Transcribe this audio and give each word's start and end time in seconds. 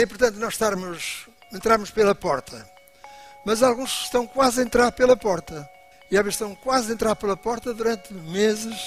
é 0.00 0.04
importante 0.04 0.38
nós 0.38 0.54
estarmos, 0.54 1.28
entrarmos 1.52 1.90
pela 1.90 2.14
porta. 2.14 2.66
Mas 3.44 3.62
alguns 3.62 4.04
estão 4.04 4.26
quase 4.26 4.60
a 4.60 4.64
entrar 4.64 4.90
pela 4.92 5.14
porta. 5.14 5.68
E 6.10 6.16
às 6.16 6.24
vezes 6.24 6.40
estão 6.40 6.54
quase 6.54 6.90
a 6.90 6.94
entrar 6.94 7.14
pela 7.16 7.36
porta 7.36 7.74
durante 7.74 8.12
meses 8.14 8.80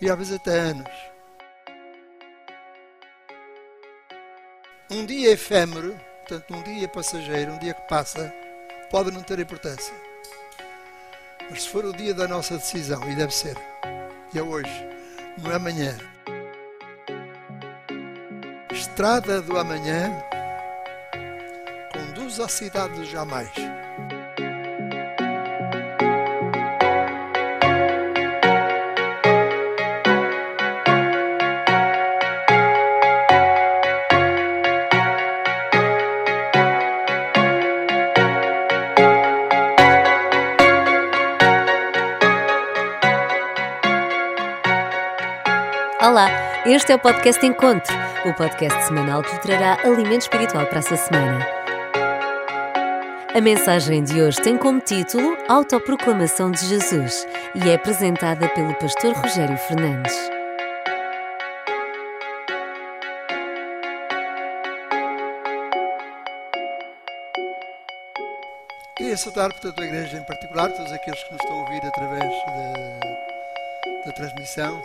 e 0.00 0.10
às 0.10 0.18
vezes 0.18 0.34
até 0.34 0.58
anos. 0.58 0.92
Um 4.90 5.06
dia 5.06 5.30
efêmero, 5.30 5.98
portanto, 6.18 6.54
um 6.54 6.62
dia 6.62 6.86
passageiro, 6.86 7.52
um 7.52 7.58
dia 7.58 7.72
que 7.72 7.88
passa, 7.88 8.32
pode 8.90 9.10
não 9.10 9.22
ter 9.22 9.38
importância. 9.38 9.94
Mas 11.48 11.62
se 11.62 11.68
for 11.70 11.86
o 11.86 11.96
dia 11.96 12.12
da 12.12 12.28
nossa 12.28 12.58
decisão, 12.58 13.02
e 13.10 13.16
deve 13.16 13.34
ser, 13.34 13.56
e 14.34 14.38
é 14.38 14.42
hoje, 14.42 14.86
não 15.38 15.50
é 15.50 15.54
amanhã. 15.54 15.96
Estrada 18.70 19.40
do 19.40 19.58
amanhã 19.58 20.12
conduz 22.32 22.40
à 22.40 22.48
cidade 22.48 23.04
jamais. 23.04 23.50
Olá, 46.00 46.28
este 46.66 46.92
é 46.92 46.96
o 46.96 46.98
podcast 46.98 47.44
Encontro, 47.46 47.94
o 48.26 48.34
podcast 48.34 48.84
semanal 48.84 49.22
que 49.22 49.40
trará 49.40 49.78
alimento 49.84 50.22
espiritual 50.22 50.66
para 50.66 50.80
essa 50.80 50.96
semana. 50.96 51.51
A 53.34 53.40
mensagem 53.40 54.04
de 54.04 54.20
hoje 54.20 54.42
tem 54.42 54.58
como 54.58 54.78
título 54.78 55.34
Autoproclamação 55.48 56.50
de 56.50 56.66
Jesus 56.66 57.26
e 57.54 57.70
é 57.70 57.76
apresentada 57.76 58.46
pelo 58.50 58.74
pastor 58.74 59.14
Rogério 59.14 59.56
Fernandes. 59.56 60.14
Queria 68.98 69.16
saudar, 69.16 69.48
portanto, 69.48 69.80
a 69.80 69.86
igreja 69.86 70.18
em 70.18 70.24
particular, 70.26 70.70
todos 70.70 70.92
aqueles 70.92 71.24
que 71.24 71.32
nos 71.32 71.40
estão 71.42 71.56
a 71.56 71.60
ouvir 71.62 71.86
através 71.86 72.30
da, 72.44 74.04
da 74.04 74.12
transmissão, 74.12 74.78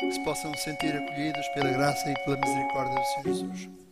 que 0.00 0.10
se 0.10 0.24
possam 0.24 0.52
sentir 0.54 0.96
acolhidos 0.96 1.46
pela 1.54 1.70
graça 1.70 2.10
e 2.10 2.14
pela 2.24 2.36
misericórdia 2.36 2.96
do 2.96 3.04
Senhor 3.04 3.24
Jesus. 3.26 3.85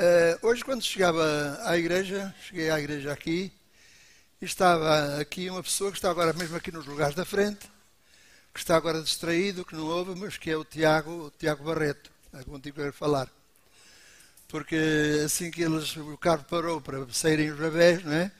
Uh, 0.00 0.46
hoje, 0.46 0.64
quando 0.64 0.82
chegava 0.82 1.60
à 1.62 1.76
igreja, 1.76 2.34
cheguei 2.48 2.70
à 2.70 2.80
igreja 2.80 3.12
aqui, 3.12 3.52
estava 4.40 5.20
aqui 5.20 5.50
uma 5.50 5.62
pessoa 5.62 5.90
que 5.90 5.98
está 5.98 6.10
agora 6.10 6.32
mesmo 6.32 6.56
aqui 6.56 6.72
nos 6.72 6.86
lugares 6.86 7.14
da 7.14 7.26
frente, 7.26 7.70
que 8.54 8.60
está 8.60 8.76
agora 8.76 9.02
distraído, 9.02 9.62
que 9.62 9.76
não 9.76 9.84
ouve, 9.84 10.18
mas 10.18 10.38
que 10.38 10.50
é 10.50 10.56
o 10.56 10.64
Tiago, 10.64 11.26
o 11.26 11.30
Tiago 11.30 11.64
Barreto, 11.64 12.10
é 12.32 12.42
contigo 12.42 12.76
que 12.76 12.82
eu 12.82 12.92
falar 12.94 13.28
porque 14.50 15.22
assim 15.24 15.50
que 15.50 15.62
eles, 15.62 15.96
o 15.96 16.18
carro 16.18 16.44
parou 16.44 16.80
para 16.80 17.06
saírem 17.12 17.50
os 17.50 17.58
bebés, 17.58 18.02
não 18.02 18.12
é? 18.12 18.32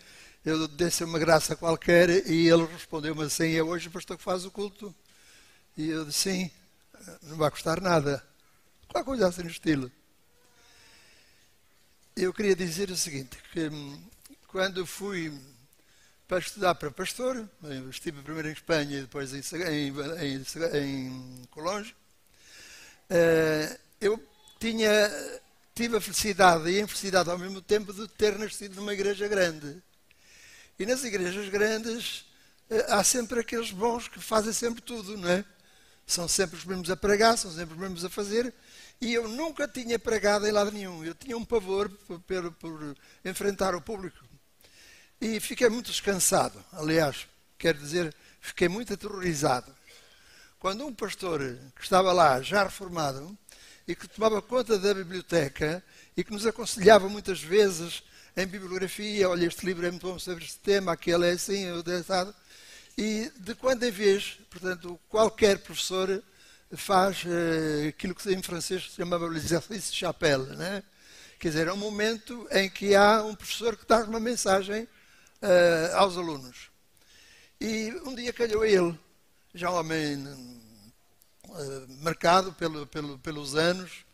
eu 0.44 0.66
disse 0.66 1.04
uma 1.04 1.18
graça 1.18 1.54
qualquer 1.54 2.26
e 2.26 2.48
ele 2.48 2.66
respondeu-me 2.66 3.22
assim, 3.22 3.54
é 3.54 3.62
hoje 3.62 3.88
o 3.88 3.90
pastor 3.92 4.16
que 4.16 4.24
faz 4.24 4.44
o 4.44 4.50
culto? 4.50 4.92
E 5.76 5.88
eu 5.88 6.04
disse, 6.04 6.30
sim, 6.30 6.50
não 7.22 7.36
vai 7.36 7.50
custar 7.50 7.80
nada. 7.80 8.22
Qualquer 8.88 9.04
coisa 9.04 9.28
assim 9.28 9.42
no 9.42 9.50
estilo. 9.50 9.90
Eu 12.22 12.34
queria 12.34 12.54
dizer 12.54 12.90
o 12.90 12.96
seguinte, 12.96 13.38
que 13.50 13.68
hum, 13.68 13.98
quando 14.46 14.84
fui 14.84 15.32
para 16.28 16.38
estudar 16.38 16.74
para 16.74 16.90
pastor, 16.90 17.48
estive 17.88 18.20
primeiro 18.20 18.50
em 18.50 18.52
Espanha 18.52 18.98
e 18.98 19.00
depois 19.00 19.32
em, 19.32 19.40
em, 19.70 20.44
em, 20.74 21.44
Colônia, 21.50 21.90
uh, 23.10 23.78
eu 23.98 24.22
tinha 24.58 25.10
tive 25.74 25.96
a 25.96 26.00
felicidade 26.00 26.68
e 26.68 26.78
a 26.78 26.82
infelicidade 26.82 27.30
ao 27.30 27.38
mesmo 27.38 27.62
tempo 27.62 27.90
de 27.90 28.06
ter 28.08 28.38
nascido 28.38 28.76
numa 28.76 28.92
igreja 28.92 29.26
grande. 29.26 29.82
E 30.78 30.84
nas 30.84 31.02
igrejas 31.02 31.48
grandes 31.48 32.26
eh, 32.68 32.84
há 32.90 33.02
sempre 33.02 33.40
aqueles 33.40 33.70
bons 33.70 34.08
que 34.08 34.20
fazem 34.20 34.52
sempre 34.52 34.82
tudo, 34.82 35.16
não 35.16 35.30
é? 35.30 35.42
São 36.10 36.26
sempre 36.26 36.56
os 36.56 36.64
mesmos 36.64 36.90
a 36.90 36.96
pregar, 36.96 37.38
são 37.38 37.52
sempre 37.52 37.74
os 37.74 37.80
mesmos 37.80 38.04
a 38.04 38.10
fazer. 38.10 38.52
E 39.00 39.14
eu 39.14 39.28
nunca 39.28 39.68
tinha 39.68 39.96
pregado 39.96 40.44
em 40.44 40.50
lado 40.50 40.72
nenhum. 40.72 41.04
Eu 41.04 41.14
tinha 41.14 41.36
um 41.36 41.44
pavor 41.44 41.88
por, 41.88 42.18
por, 42.18 42.52
por 42.52 42.96
enfrentar 43.24 43.76
o 43.76 43.80
público. 43.80 44.18
E 45.20 45.38
fiquei 45.38 45.68
muito 45.68 45.86
descansado. 45.86 46.62
Aliás, 46.72 47.28
quero 47.56 47.78
dizer, 47.78 48.12
fiquei 48.40 48.68
muito 48.68 48.92
aterrorizado. 48.92 49.72
Quando 50.58 50.84
um 50.84 50.92
pastor 50.92 51.38
que 51.76 51.82
estava 51.82 52.12
lá, 52.12 52.42
já 52.42 52.64
reformado, 52.64 53.38
e 53.86 53.94
que 53.94 54.08
tomava 54.08 54.42
conta 54.42 54.78
da 54.78 54.92
biblioteca 54.92 55.82
e 56.16 56.24
que 56.24 56.32
nos 56.32 56.44
aconselhava 56.44 57.08
muitas 57.08 57.40
vezes 57.40 58.02
em 58.36 58.46
bibliografia, 58.46 59.28
olha, 59.28 59.46
este 59.46 59.64
livro 59.64 59.86
é 59.86 59.90
muito 59.90 60.06
bom 60.06 60.18
sobre 60.18 60.44
este 60.44 60.58
tema, 60.58 60.92
aquele 60.92 61.28
é 61.28 61.32
assim, 61.32 61.66
é 61.66 61.82
dessado. 61.82 62.34
E 62.96 63.30
de 63.36 63.54
quando 63.54 63.84
em 63.84 63.90
vez, 63.90 64.38
portanto, 64.50 64.98
qualquer 65.08 65.58
professor 65.58 66.22
faz 66.72 67.24
uh, 67.24 67.88
aquilo 67.88 68.14
que 68.14 68.32
em 68.32 68.42
francês 68.42 68.90
se 68.90 68.96
chamava 68.96 69.28
l'exercice 69.28 69.90
de 69.90 69.96
chapelle, 69.96 70.56
né? 70.56 70.82
Quer 71.38 71.48
dizer, 71.48 71.68
é 71.68 71.72
um 71.72 71.76
momento 71.76 72.46
em 72.50 72.68
que 72.68 72.94
há 72.94 73.22
um 73.22 73.34
professor 73.34 73.76
que 73.76 73.86
dá 73.86 74.04
uma 74.04 74.20
mensagem 74.20 74.82
uh, 74.82 75.96
aos 75.96 76.16
alunos. 76.16 76.70
E 77.60 77.92
um 78.04 78.14
dia 78.14 78.32
calhou 78.32 78.64
ele, 78.64 78.98
já 79.54 79.70
um 79.70 79.74
homem 79.74 80.26
eh, 81.52 81.86
marcado 82.00 82.52
pelo, 82.52 82.86
pelo, 82.86 83.18
pelos 83.18 83.54
anos, 83.56 84.04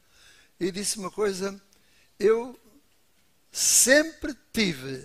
e 0.59 0.73
disse 0.73 0.99
uma 0.99 1.11
coisa: 1.11 1.61
eu 2.19 2.59
sempre 3.53 4.35
tive 4.53 5.05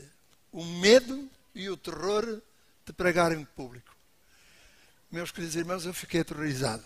o 0.52 0.64
medo 0.64 1.30
e 1.54 1.70
o 1.70 1.76
terror 1.76 2.42
de 2.92 2.94
pregar 2.94 3.32
em 3.32 3.46
público. 3.46 3.96
Meus 5.10 5.32
queridos 5.32 5.56
irmãos, 5.56 5.86
eu 5.86 5.94
fiquei 5.94 6.22
aterrorizado. 6.22 6.84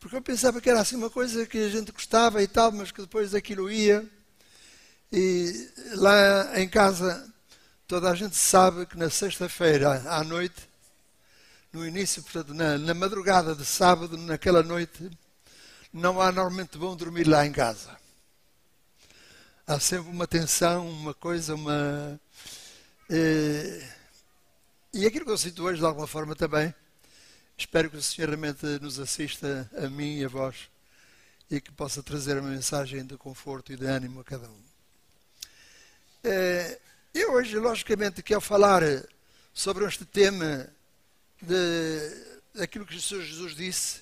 Porque 0.00 0.16
eu 0.16 0.22
pensava 0.22 0.60
que 0.60 0.68
era 0.68 0.80
assim 0.80 0.96
uma 0.96 1.10
coisa 1.10 1.46
que 1.46 1.58
a 1.58 1.68
gente 1.68 1.92
gostava 1.92 2.42
e 2.42 2.48
tal, 2.48 2.72
mas 2.72 2.90
que 2.90 3.00
depois 3.00 3.34
aquilo 3.34 3.70
ia. 3.70 4.04
E 5.12 5.70
lá 5.94 6.60
em 6.60 6.68
casa, 6.68 7.32
toda 7.86 8.10
a 8.10 8.14
gente 8.16 8.34
sabe 8.34 8.84
que 8.84 8.98
na 8.98 9.08
sexta-feira 9.08 10.02
à 10.08 10.24
noite 10.24 10.68
no 11.72 11.86
início, 11.86 12.22
portanto, 12.22 12.52
na, 12.52 12.76
na 12.76 12.92
madrugada 12.92 13.54
de 13.54 13.64
sábado, 13.64 14.18
naquela 14.18 14.62
noite, 14.62 15.08
não 15.92 16.20
há 16.20 16.30
normalmente 16.32 16.76
bom 16.76 16.94
dormir 16.96 17.26
lá 17.26 17.46
em 17.46 17.52
casa. 17.52 17.96
Há 19.66 19.78
sempre 19.78 20.10
uma 20.10 20.26
tensão, 20.26 20.86
uma 20.86 21.14
coisa, 21.14 21.54
uma. 21.54 22.20
Eh, 23.08 23.88
e 24.94 25.06
aquilo 25.06 25.24
que 25.24 25.30
eu 25.30 25.38
sinto 25.38 25.64
hoje, 25.64 25.80
de 25.80 25.86
alguma 25.86 26.06
forma 26.06 26.36
também, 26.36 26.74
espero 27.56 27.90
que 27.90 27.96
o 27.96 28.02
Senhor 28.02 28.28
realmente 28.28 28.66
nos 28.80 28.98
assista, 28.98 29.70
a 29.76 29.88
mim 29.88 30.18
e 30.18 30.24
a 30.24 30.28
vós, 30.28 30.68
e 31.50 31.60
que 31.60 31.72
possa 31.72 32.02
trazer 32.02 32.38
uma 32.38 32.50
mensagem 32.50 33.04
de 33.04 33.16
conforto 33.16 33.72
e 33.72 33.76
de 33.76 33.86
ânimo 33.86 34.20
a 34.20 34.24
cada 34.24 34.48
um. 34.48 34.62
Eh, 36.24 36.78
eu 37.14 37.32
hoje, 37.32 37.58
logicamente, 37.58 38.22
quero 38.22 38.40
falar 38.40 38.82
sobre 39.52 39.84
este 39.84 40.04
tema 40.04 40.68
de, 41.40 42.24
daquilo 42.54 42.86
que 42.86 42.96
o 42.96 43.00
Senhor 43.00 43.22
Jesus 43.22 43.56
disse. 43.56 44.00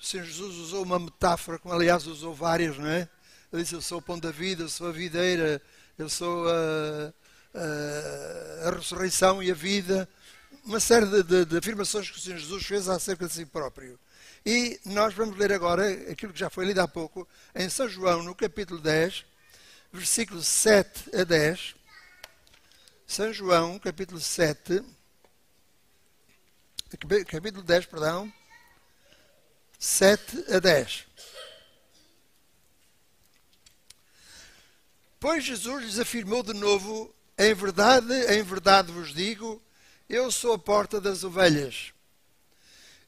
O 0.00 0.04
Senhor 0.04 0.24
Jesus 0.24 0.56
usou 0.56 0.82
uma 0.82 0.98
metáfora, 0.98 1.58
como 1.58 1.74
aliás 1.74 2.06
usou 2.06 2.34
várias, 2.34 2.76
não 2.76 2.86
é? 2.86 3.08
Ele 3.52 3.62
disse: 3.62 3.74
Eu 3.74 3.82
sou 3.82 3.98
o 3.98 4.02
pão 4.02 4.18
da 4.18 4.30
vida, 4.30 4.64
eu 4.64 4.68
sou 4.68 4.88
a 4.88 4.92
videira, 4.92 5.62
eu 5.98 6.08
sou 6.08 6.48
a, 6.48 7.14
a, 7.54 8.68
a 8.68 8.70
ressurreição 8.70 9.42
e 9.42 9.50
a 9.50 9.54
vida. 9.54 10.08
Uma 10.66 10.80
série 10.80 11.06
de, 11.06 11.22
de, 11.22 11.44
de, 11.44 11.58
afirmações 11.58 12.10
que 12.10 12.18
o 12.18 12.20
Senhor 12.20 12.38
Jesus 12.38 12.66
fez 12.66 12.88
acerca 12.88 13.28
de 13.28 13.32
si 13.32 13.46
próprio. 13.46 13.96
E 14.44 14.80
nós 14.84 15.14
vamos 15.14 15.38
ler 15.38 15.52
agora 15.52 15.88
aquilo 16.10 16.32
que 16.32 16.40
já 16.40 16.50
foi 16.50 16.66
lido 16.66 16.80
há 16.80 16.88
pouco, 16.88 17.26
em 17.54 17.68
São 17.70 17.88
João, 17.88 18.24
no 18.24 18.34
capítulo 18.34 18.80
10, 18.80 19.24
versículos 19.92 20.48
7 20.48 21.16
a 21.16 21.22
10. 21.22 21.76
São 23.06 23.32
João, 23.32 23.78
capítulo 23.78 24.20
7 24.20 24.84
capítulo 27.28 27.62
10, 27.62 27.86
perdão, 27.86 28.32
7 29.78 30.52
a 30.52 30.58
10. 30.58 31.06
Pois 35.20 35.44
Jesus 35.44 35.84
lhes 35.84 35.98
afirmou 36.00 36.42
de 36.42 36.54
novo: 36.54 37.14
Em 37.38 37.54
verdade, 37.54 38.12
em 38.32 38.42
verdade 38.42 38.90
vos 38.90 39.14
digo, 39.14 39.62
eu 40.08 40.30
sou 40.30 40.54
a 40.54 40.58
porta 40.58 41.00
das 41.00 41.24
ovelhas. 41.24 41.92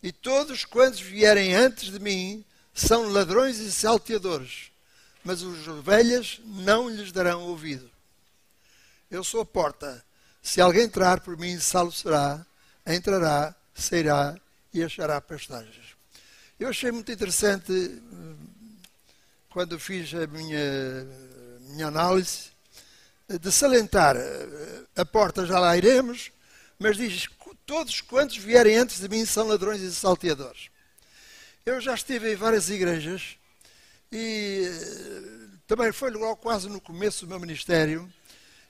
E 0.02 0.12
todos 0.12 0.64
quantos 0.64 1.00
vierem 1.00 1.54
antes 1.54 1.90
de 1.90 1.98
mim 1.98 2.44
são 2.74 3.10
ladrões 3.10 3.58
e 3.58 3.72
salteadores, 3.72 4.70
mas 5.24 5.42
os 5.42 5.66
ovelhas 5.66 6.40
não 6.44 6.88
lhes 6.88 7.10
darão 7.10 7.42
ouvido. 7.42 7.90
Eu 9.10 9.24
sou 9.24 9.40
a 9.40 9.46
porta. 9.46 10.04
Se 10.42 10.60
alguém 10.60 10.84
entrar 10.84 11.20
por 11.20 11.36
mim, 11.36 11.58
salvo 11.58 11.92
será, 11.92 12.44
entrará, 12.86 13.54
sairá 13.74 14.38
e 14.72 14.82
achará 14.82 15.20
pastagens. 15.20 15.96
Eu 16.58 16.68
achei 16.68 16.90
muito 16.90 17.10
interessante 17.10 17.72
hum, 17.72 18.36
quando 19.50 19.78
fiz 19.78 20.14
a 20.14 20.26
minha, 20.26 21.06
minha 21.60 21.86
análise 21.86 22.50
de 23.28 23.52
salientar 23.52 24.16
eh, 24.16 24.84
a 24.96 25.04
porta 25.04 25.44
já 25.44 25.58
lá 25.58 25.76
iremos, 25.76 26.30
mas 26.78 26.96
diz 26.96 27.28
todos 27.66 28.00
quantos 28.00 28.36
vierem 28.36 28.76
antes 28.76 29.00
de 29.00 29.08
mim 29.08 29.25
são 29.25 29.46
ladrões 29.46 29.80
e 29.80 29.94
salteadores. 29.94 30.70
Eu 31.66 31.80
já 31.80 31.94
estive 31.94 32.32
em 32.32 32.36
várias 32.36 32.70
igrejas 32.70 33.36
e 34.10 34.64
eh, 34.64 35.58
também 35.66 35.92
foi 35.92 36.10
logo 36.10 36.36
quase 36.36 36.69
no 36.69 36.80
começo 36.80 37.26
do 37.26 37.30
meu 37.30 37.40
ministério. 37.40 38.10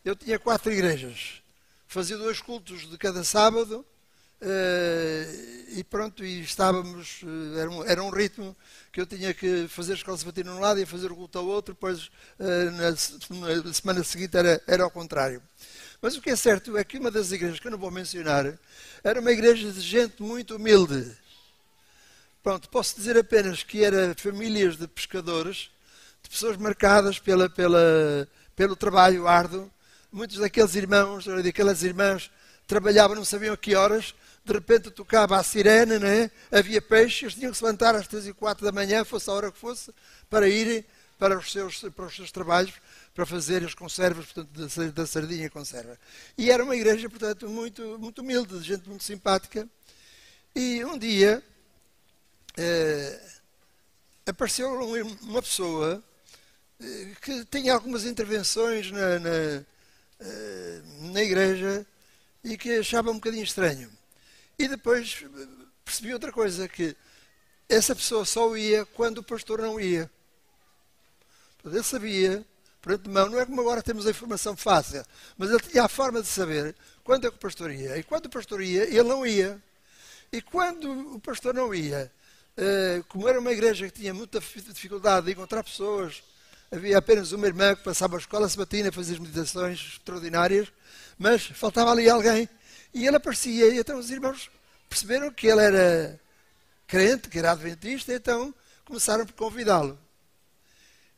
Eu 0.05 0.17
tinha 0.17 0.39
quatro 0.39 0.73
igrejas, 0.73 1.43
fazia 1.87 2.17
dois 2.17 2.41
cultos 2.41 2.89
de 2.89 2.99
cada 2.99 3.23
sábado 3.23 3.85
Uh, 4.41 5.67
e 5.77 5.83
pronto, 5.83 6.25
e 6.25 6.41
estávamos, 6.43 7.23
uh, 7.25 7.59
era, 7.59 7.71
um, 7.71 7.85
era, 7.85 8.05
um, 8.05 8.09
ritmo 8.09 8.57
que 8.93 9.01
eu 9.01 9.07
tinha 9.07 9.35
que 9.35 9.67
fazer 9.67 9.93
a 9.93 9.97
escola 9.97 10.17
sabatina 10.17 10.53
num 10.53 10.61
lado 10.61 10.79
e 10.81 10.87
fazer 10.87 11.11
o 11.11 11.17
culto 11.17 11.41
ao 11.41 11.47
outro, 11.47 11.77
na, 12.39 12.91
na, 12.93 13.73
semana 13.75 14.05
seguinte 14.05 14.37
era, 14.37 14.63
era 14.65 14.85
ao 14.85 14.93
contrário. 14.93 15.43
Mas 16.01 16.17
o 16.17 16.23
que 16.23 16.31
é 16.31 16.37
certo 16.37 16.77
é 16.77 16.85
que 16.85 16.99
uma 16.99 17.11
das 17.11 17.33
igrejas, 17.33 17.59
que 17.59 17.67
eu 17.67 17.73
não 17.73 17.79
vou 17.79 17.91
mencionar, 17.91 18.57
era 19.03 19.21
uma 19.21 19.33
igreja 19.33 19.71
de 19.71 19.81
gente 19.81 20.23
muito 20.23 20.55
humilde. 20.55 21.11
Pronto, 22.41 22.69
posso 22.69 22.95
dizer 22.95 23.17
apenas 23.19 23.65
que 23.65 23.85
era 23.85 24.15
famílias 24.17 24.77
de 24.77 24.87
pescadores, 24.87 25.71
de 26.23 26.31
pessoas 26.31 26.57
marcadas 26.57 27.19
pela, 27.19 27.51
pela, 27.51 28.29
pelo 28.55 28.77
trabalho 28.77 29.27
árduo. 29.27 29.71
Muitos 30.11 30.39
daqueles 30.39 30.77
irmãos, 30.77 31.25
daquelas 31.25 31.83
irmãs, 31.83 32.31
trabalhavam, 32.67 33.17
não 33.17 33.25
sabiam 33.25 33.55
a 33.55 33.57
que 33.57 33.75
horas, 33.75 34.15
de 34.45 34.53
repente 34.53 34.91
tocava 34.91 35.37
a 35.37 35.43
sirene, 35.43 35.99
né? 35.99 36.31
havia 36.51 36.81
peixes, 36.81 37.35
tinham 37.35 37.51
que 37.51 37.59
se 37.59 37.65
levantar 37.65 37.95
às 37.97 38.07
três 38.07 38.27
e 38.27 38.33
quatro 38.33 38.65
da 38.65 38.71
manhã, 38.71 39.05
fosse 39.05 39.29
a 39.29 39.33
hora 39.33 39.51
que 39.51 39.59
fosse, 39.59 39.93
para 40.31 40.49
irem 40.49 40.85
para 41.19 41.37
os 41.37 41.51
seus, 41.51 41.81
para 41.81 42.07
os 42.07 42.15
seus 42.15 42.31
trabalhos, 42.31 42.73
para 43.15 43.27
fazer 43.27 43.65
as 43.65 43.75
conservas, 43.75 44.27
portanto, 44.27 44.93
da, 44.93 45.07
sardinha 45.07 45.51
conserva. 45.51 45.99
E 46.37 46.51
era 46.51 46.63
uma 46.63 46.77
igreja, 46.77 47.11
portanto, 47.11 47.49
muito, 47.49 47.99
muito 47.99 48.21
humilde, 48.23 48.59
de 48.59 48.65
gente 48.65 48.89
muito 48.89 49.03
simpática. 49.03 49.69
E 50.55 50.85
um 50.85 50.97
dia 50.97 51.43
eh, 52.57 53.21
apareceu 54.27 54.71
uma 55.23 55.43
pessoa 55.43 56.03
eh, 56.81 57.15
que 57.21 57.45
tinha 57.47 57.75
algumas 57.75 58.05
intervenções 58.05 58.91
na, 58.93 59.19
na, 59.19 59.65
eh, 60.21 60.83
na 61.13 61.23
igreja 61.23 61.85
e 62.45 62.57
que 62.57 62.79
achava 62.79 63.11
um 63.11 63.15
bocadinho 63.15 63.45
estranho. 63.45 63.91
E 64.57 64.69
depois 64.69 65.25
percebi 65.85 66.13
outra 66.13 66.31
coisa, 66.31 66.69
que 66.69 66.97
essa 67.69 67.95
pessoa 67.95 68.25
só 68.25 68.57
ia 68.57 68.87
quando 68.87 69.19
o 69.19 69.23
pastor 69.23 69.61
não 69.61 69.81
ia. 69.81 70.11
Ele 71.65 71.83
sabia, 71.83 72.45
por 72.81 72.93
antemão, 72.93 73.29
não 73.29 73.41
é 73.41 73.47
como 73.47 73.61
agora 73.61 73.83
temos 73.83 74.07
a 74.07 74.11
informação 74.11 74.57
fácil, 74.57 75.05
mas 75.37 75.51
ele 75.51 75.61
tinha 75.61 75.85
a 75.85 75.89
forma 75.89 76.23
de 76.23 76.29
saber 76.29 76.75
quando 77.05 77.27
é 77.27 77.31
que 77.31 77.37
o 77.37 77.41
pastor 77.41 77.71
ia. 77.71 77.99
E 77.99 78.03
quando 78.03 78.27
o 78.27 78.31
pastor 78.31 78.63
ia, 78.63 78.85
ele 78.85 79.03
não 79.03 79.27
ia. 79.27 79.63
E 80.33 80.41
quando 80.41 81.15
o 81.17 81.21
pastor 81.21 81.55
não 81.55 81.75
ia, 81.75 82.11
eh, 82.57 83.03
como 83.09 83.29
era 83.29 83.41
uma 83.41 83.53
igreja 83.53 83.87
que 83.87 84.01
tinha 84.01 84.13
muita 84.13 84.41
dificuldade 84.41 85.27
de 85.27 85.33
encontrar 85.33 85.65
pessoas, 85.65 86.23
havia 86.71 86.99
apenas 86.99 87.33
uma 87.33 87.47
irmã 87.47 87.75
que 87.75 87.83
passava 87.83 88.17
a 88.17 88.19
escola 88.19 88.49
sabatina, 88.49 88.93
fazia 88.93 89.15
as 89.15 89.21
meditações 89.21 89.95
extraordinárias, 89.95 90.69
mas 91.19 91.47
faltava 91.47 91.91
ali 91.91 92.09
alguém 92.09 92.49
e 92.93 93.07
ele 93.07 93.17
aparecia, 93.17 93.67
e 93.69 93.79
então 93.79 93.99
os 93.99 94.11
irmãos 94.11 94.51
perceberam 94.89 95.31
que 95.31 95.47
ele 95.47 95.63
era 95.63 96.21
crente, 96.87 97.29
que 97.29 97.39
era 97.39 97.53
adventista, 97.53 98.13
então 98.15 98.55
começaram 98.85 99.27
por 99.27 99.35
convidá-lo. 99.35 99.99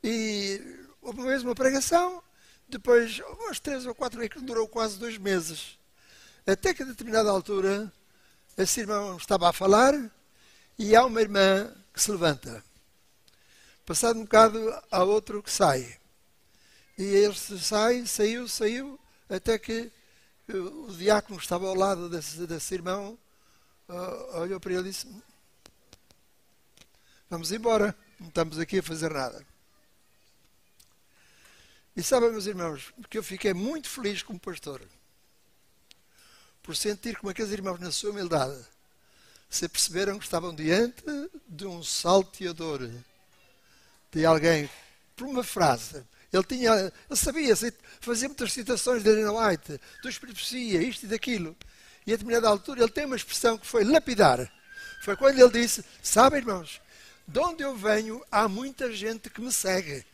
E 0.03 0.87
houve 1.03 1.21
uma 1.21 1.29
vez 1.29 1.43
uma 1.43 1.55
pregação, 1.55 2.23
depois, 2.69 3.21
umas 3.39 3.61
três 3.61 3.85
ou 3.85 3.95
quatro 3.95 4.27
que 4.29 4.41
durou 4.41 4.67
quase 4.69 4.99
dois 4.99 5.19
meses. 5.19 5.79
Até 6.47 6.73
que 6.73 6.83
a 6.83 6.87
determinada 6.87 7.31
altura, 7.31 7.93
esse 8.57 8.81
irmão 8.81 9.17
estava 9.17 9.49
a 9.49 9.53
falar 9.53 9.95
e 10.79 10.97
há 10.97 11.05
uma 11.05 11.21
irmã 11.21 11.75
que 11.93 12.01
se 12.01 12.11
levanta. 12.11 12.65
Passado 13.85 14.19
um 14.19 14.23
bocado, 14.23 14.59
há 14.91 15.03
outro 15.03 15.43
que 15.43 15.51
sai. 15.51 15.99
E 16.97 17.03
ele 17.03 17.35
sai, 17.35 18.07
saiu, 18.07 18.49
saiu, 18.49 18.99
até 19.29 19.59
que 19.59 19.91
o 20.49 20.93
diácono 20.93 21.39
que 21.39 21.45
estava 21.45 21.67
ao 21.67 21.75
lado 21.75 22.09
desse, 22.09 22.47
desse 22.47 22.75
irmão 22.75 23.19
uh, 23.89 24.39
olhou 24.41 24.61
para 24.61 24.73
ele 24.73 24.89
e 24.89 24.91
disse: 24.91 25.07
Vamos 27.29 27.53
embora, 27.53 27.97
não 28.19 28.29
estamos 28.29 28.59
aqui 28.59 28.79
a 28.79 28.83
fazer 28.83 29.13
nada. 29.13 29.50
E 31.97 32.03
sabem, 32.03 32.31
meus 32.31 32.47
irmãos, 32.47 32.93
que 33.09 33.19
eu 33.19 33.23
fiquei 33.23 33.53
muito 33.53 33.89
feliz 33.89 34.23
como 34.23 34.39
pastor 34.39 34.81
por 36.63 36.77
sentir 36.77 37.17
como 37.17 37.31
aqueles 37.31 37.51
irmãos, 37.51 37.81
na 37.81 37.91
sua 37.91 38.11
humildade, 38.11 38.57
se 39.49 39.69
perceberam 39.69 40.19
que 40.19 40.25
estavam 40.25 40.55
diante 40.55 41.03
de 41.49 41.67
um 41.67 41.83
salteador, 41.83 42.89
de 44.13 44.25
alguém, 44.25 44.71
por 45.17 45.27
uma 45.27 45.43
frase, 45.43 46.05
ele, 46.33 46.45
tinha, 46.45 46.73
ele 46.73 47.17
sabia, 47.17 47.55
fazia 48.01 48.29
muitas 48.29 48.53
citações 48.53 49.03
de 49.03 49.11
Elena 49.11 49.33
White, 49.33 49.81
do 50.03 50.09
Espírito 50.09 50.39
isto 50.39 51.05
e 51.05 51.09
daquilo. 51.09 51.57
E 52.07 52.13
a 52.13 52.17
determinada 52.17 52.49
altura 52.49 52.83
ele 52.83 52.93
tem 52.93 53.05
uma 53.05 53.17
expressão 53.17 53.59
que 53.59 53.67
foi 53.67 53.83
lapidar. 53.83 54.51
Foi 55.03 55.17
quando 55.17 55.41
ele 55.41 55.51
disse: 55.51 55.85
Sabem, 56.01 56.39
irmãos, 56.39 56.81
de 57.27 57.39
onde 57.41 57.63
eu 57.65 57.77
venho 57.77 58.25
há 58.31 58.49
muita 58.49 58.93
gente 58.93 59.29
que 59.29 59.41
me 59.41 59.53
segue. 59.53 60.05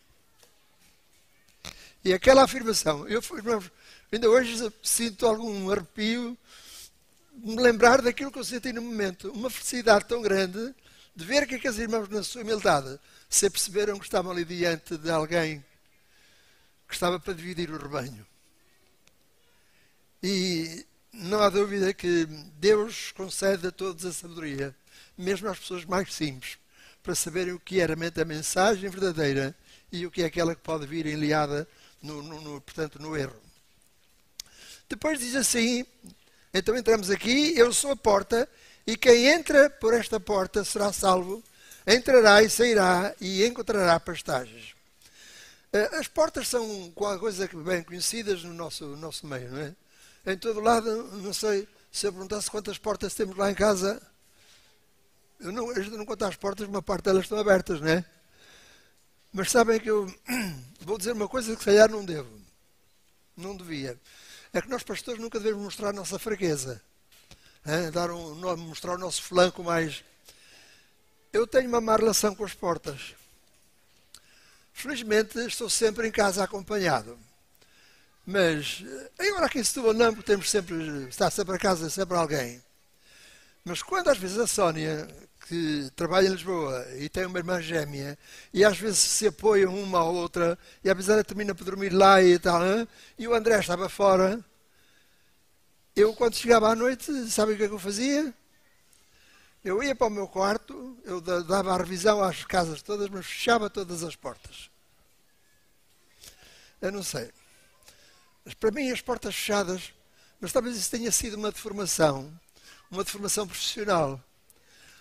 E 2.06 2.12
aquela 2.12 2.44
afirmação, 2.44 3.04
eu, 3.08 3.20
ainda 4.12 4.30
hoje 4.30 4.72
sinto 4.80 5.26
algum 5.26 5.68
arrepio 5.72 6.38
me 7.32 7.56
lembrar 7.56 8.00
daquilo 8.00 8.30
que 8.30 8.38
eu 8.38 8.44
senti 8.44 8.72
no 8.72 8.80
momento. 8.80 9.28
Uma 9.32 9.50
felicidade 9.50 10.04
tão 10.04 10.22
grande 10.22 10.72
de 11.16 11.24
ver 11.24 11.48
que 11.48 11.56
aqueles 11.56 11.78
irmãos, 11.78 12.08
na 12.08 12.22
sua 12.22 12.42
humildade, 12.42 12.96
se 13.28 13.50
perceberam 13.50 13.98
que 13.98 14.04
estavam 14.04 14.30
ali 14.30 14.44
diante 14.44 14.96
de 14.96 15.10
alguém 15.10 15.64
que 16.86 16.94
estava 16.94 17.18
para 17.18 17.34
dividir 17.34 17.72
o 17.72 17.76
rebanho. 17.76 18.24
E 20.22 20.86
não 21.12 21.42
há 21.42 21.48
dúvida 21.48 21.92
que 21.92 22.24
Deus 22.60 23.10
concede 23.16 23.66
a 23.66 23.72
todos 23.72 24.04
a 24.04 24.12
sabedoria, 24.12 24.72
mesmo 25.18 25.48
às 25.48 25.58
pessoas 25.58 25.84
mais 25.84 26.14
simples, 26.14 26.56
para 27.02 27.16
saberem 27.16 27.52
o 27.52 27.58
que 27.58 27.80
é 27.80 27.86
realmente 27.86 28.20
a 28.20 28.24
mensagem 28.24 28.88
verdadeira 28.88 29.52
e 29.90 30.06
o 30.06 30.10
que 30.10 30.22
é 30.22 30.26
aquela 30.26 30.54
que 30.54 30.62
pode 30.62 30.86
vir 30.86 31.06
enliada, 31.06 31.66
no, 32.02 32.22
no, 32.22 32.40
no, 32.40 32.60
portanto, 32.60 33.00
no 33.00 33.16
erro. 33.16 33.36
Depois 34.88 35.18
diz 35.18 35.34
assim, 35.34 35.84
então 36.54 36.76
entramos 36.76 37.10
aqui, 37.10 37.56
eu 37.56 37.72
sou 37.72 37.90
a 37.90 37.96
porta, 37.96 38.48
e 38.86 38.96
quem 38.96 39.26
entra 39.26 39.68
por 39.68 39.92
esta 39.92 40.20
porta 40.20 40.64
será 40.64 40.92
salvo, 40.92 41.42
entrará 41.86 42.42
e 42.42 42.48
sairá 42.48 43.14
e 43.20 43.44
encontrará 43.44 43.98
pastagens. 43.98 44.74
Eh, 45.72 45.96
as 45.96 46.06
portas 46.06 46.48
são 46.48 46.90
coisa 46.92 47.48
bem 47.52 47.82
conhecidas 47.82 48.42
no 48.44 48.54
nosso, 48.54 48.86
no 48.86 48.96
nosso 48.96 49.26
meio, 49.26 49.50
não 49.50 49.60
é? 49.60 49.74
Em 50.32 50.38
todo 50.38 50.60
lado, 50.60 51.04
não 51.18 51.32
sei 51.32 51.68
se 51.92 52.06
eu 52.06 52.12
perguntasse 52.12 52.50
quantas 52.50 52.78
portas 52.78 53.14
temos 53.14 53.36
lá 53.36 53.50
em 53.50 53.54
casa. 53.54 54.00
Eu 55.38 55.52
não, 55.52 55.70
a 55.70 55.80
gente 55.80 55.96
não 55.96 56.06
conta 56.06 56.28
as 56.28 56.36
portas, 56.36 56.66
uma 56.66 56.82
parte 56.82 57.04
delas 57.04 57.24
estão 57.24 57.38
abertas, 57.38 57.80
não 57.80 57.88
é? 57.88 58.04
Mas 59.36 59.50
sabem 59.50 59.78
que 59.78 59.90
eu 59.90 60.06
vou 60.80 60.96
dizer 60.96 61.12
uma 61.12 61.28
coisa 61.28 61.52
que 61.52 61.58
se 61.58 61.66
calhar 61.66 61.90
não 61.90 62.02
devo. 62.02 62.40
Não 63.36 63.54
devia. 63.54 64.00
É 64.50 64.62
que 64.62 64.68
nós 64.70 64.82
pastores 64.82 65.20
nunca 65.20 65.38
devemos 65.38 65.62
mostrar 65.62 65.90
a 65.90 65.92
nossa 65.92 66.18
fraqueza. 66.18 66.80
Dar 67.92 68.10
um, 68.10 68.56
mostrar 68.56 68.94
o 68.94 68.98
nosso 68.98 69.22
flanco 69.22 69.62
mais. 69.62 70.02
Eu 71.34 71.46
tenho 71.46 71.68
uma 71.68 71.82
má 71.82 71.96
relação 71.96 72.34
com 72.34 72.46
as 72.46 72.54
portas. 72.54 73.14
Felizmente 74.72 75.38
estou 75.40 75.68
sempre 75.68 76.08
em 76.08 76.10
casa 76.10 76.42
acompanhado. 76.42 77.18
Mas 78.24 78.82
eh, 79.18 79.28
agora 79.28 79.44
aqui 79.44 79.58
em 79.58 79.64
Setúbal 79.64 79.92
não, 79.92 80.14
porque 80.14 80.32
temos 80.32 80.48
sempre, 80.48 80.74
está 81.10 81.30
sempre 81.30 81.56
a 81.56 81.58
casa, 81.58 81.90
sempre 81.90 82.16
alguém. 82.16 82.62
Mas 83.62 83.82
quando 83.82 84.08
às 84.08 84.16
vezes 84.16 84.38
a 84.38 84.46
Sónia, 84.46 85.06
que 85.48 85.90
trabalha 85.94 86.26
em 86.28 86.32
Lisboa 86.32 86.86
e 86.96 87.08
tem 87.08 87.24
uma 87.26 87.38
irmã 87.38 87.60
gêmea, 87.60 88.18
e 88.52 88.64
às 88.64 88.76
vezes 88.78 88.98
se 88.98 89.28
apoiam 89.28 89.74
uma 89.74 90.00
à 90.00 90.04
outra, 90.04 90.58
e 90.82 90.92
vezes 90.92 91.08
ela 91.08 91.22
termina 91.22 91.54
por 91.54 91.64
dormir 91.64 91.92
lá 91.92 92.22
e 92.22 92.38
tal, 92.38 92.60
e 93.18 93.28
o 93.28 93.34
André 93.34 93.58
estava 93.58 93.88
fora, 93.88 94.44
eu 95.94 96.14
quando 96.14 96.34
chegava 96.34 96.68
à 96.68 96.74
noite, 96.74 97.30
sabe 97.30 97.52
o 97.52 97.56
que 97.56 97.62
é 97.64 97.68
que 97.68 97.74
eu 97.74 97.78
fazia? 97.78 98.34
Eu 99.64 99.82
ia 99.82 99.94
para 99.94 100.06
o 100.08 100.10
meu 100.10 100.28
quarto, 100.28 100.96
eu 101.04 101.20
dava 101.20 101.72
a 101.72 101.78
revisão 101.78 102.22
às 102.22 102.44
casas 102.44 102.82
todas, 102.82 103.08
mas 103.08 103.26
fechava 103.26 103.70
todas 103.70 104.02
as 104.04 104.14
portas. 104.14 104.70
Eu 106.80 106.92
não 106.92 107.02
sei. 107.02 107.30
Mas 108.44 108.54
para 108.54 108.70
mim, 108.70 108.90
as 108.90 109.00
portas 109.00 109.34
fechadas, 109.34 109.92
mas 110.40 110.52
talvez 110.52 110.76
isso 110.76 110.90
tenha 110.90 111.10
sido 111.10 111.34
uma 111.34 111.50
deformação, 111.50 112.32
uma 112.90 113.02
deformação 113.02 113.46
profissional. 113.46 114.22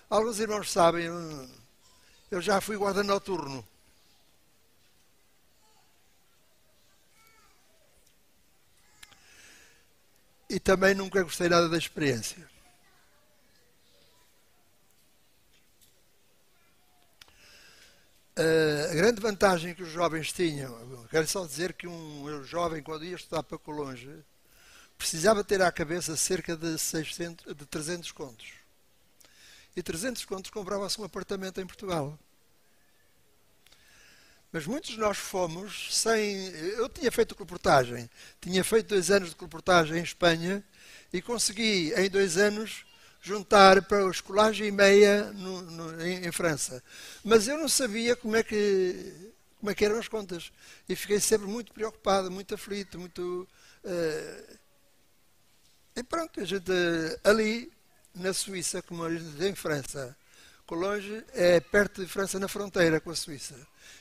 Alguns 0.09 0.39
irmãos 0.39 0.71
sabem, 0.71 1.07
eu 2.29 2.41
já 2.41 2.61
fui 2.61 2.77
guarda 2.77 3.03
noturno. 3.03 3.67
E 10.47 10.59
também 10.59 10.93
nunca 10.93 11.23
gostei 11.23 11.49
nada 11.49 11.67
da 11.67 11.77
experiência. 11.77 12.47
Uh, 18.37 18.91
a 18.91 18.95
grande 18.95 19.21
vantagem 19.21 19.73
que 19.73 19.81
os 19.81 19.89
jovens 19.89 20.31
tinham, 20.31 21.07
quero 21.09 21.25
só 21.25 21.45
dizer 21.45 21.73
que 21.73 21.87
um 21.87 22.43
jovem, 22.43 22.83
quando 22.83 23.05
ia 23.05 23.15
estudar 23.15 23.43
para 23.43 23.57
Colonge, 23.57 24.23
precisava 24.97 25.43
ter 25.43 25.61
à 25.61 25.71
cabeça 25.71 26.15
cerca 26.17 26.55
de, 26.55 26.77
600, 26.77 27.55
de 27.55 27.65
300 27.65 28.11
contos. 28.11 28.64
E 29.75 29.83
300 29.83 30.23
contos 30.25 30.51
comprava-se 30.51 30.99
um 31.01 31.03
apartamento 31.03 31.59
em 31.59 31.67
Portugal. 31.67 32.17
Mas 34.55 34.65
muitos 34.65 34.91
de 34.91 34.99
nós 34.99 35.17
fomos 35.17 35.93
sem. 35.93 36.47
Eu 36.77 36.87
tinha 36.87 37.11
feito 37.11 37.35
reportagem, 37.37 38.09
tinha 38.39 38.63
feito 38.63 38.87
dois 38.87 39.11
anos 39.11 39.31
de 39.31 39.35
reportagem 39.37 39.97
em 39.97 40.03
Espanha 40.03 40.63
e 41.11 41.21
consegui, 41.21 41.93
em 41.93 42.09
dois 42.09 42.37
anos, 42.37 42.85
juntar 43.21 43.81
para 43.81 44.05
o 44.05 44.09
escolagem 44.09 44.67
e 44.67 44.71
meia 44.71 45.25
no, 45.33 45.61
no, 45.61 46.01
em, 46.01 46.25
em, 46.25 46.31
França. 46.31 46.81
Mas 47.21 47.49
eu 47.49 47.57
não 47.57 47.67
sabia 47.67 48.15
como 48.15 48.37
é, 48.37 48.43
que, 48.43 49.33
como 49.59 49.71
é 49.71 49.75
que 49.75 49.83
eram 49.83 49.99
as 49.99 50.07
contas. 50.07 50.53
E 50.87 50.95
fiquei 50.95 51.19
sempre 51.19 51.47
muito 51.47 51.73
preocupado, 51.73 52.31
muito 52.31 52.55
aflito, 52.55 52.97
muito. 52.97 53.45
Uh... 53.83 54.57
E 55.97 56.03
pronto, 56.03 56.39
a 56.39 56.45
gente 56.45 56.71
ali 57.25 57.74
na 58.15 58.33
Suíça, 58.33 58.81
como 58.81 59.07
em 59.07 59.55
França, 59.55 60.15
Colonge 60.65 61.23
é 61.33 61.59
perto 61.59 62.03
de 62.03 62.11
França 62.11 62.39
na 62.39 62.47
fronteira 62.47 62.99
com 62.99 63.11
a 63.11 63.15
Suíça. 63.15 63.55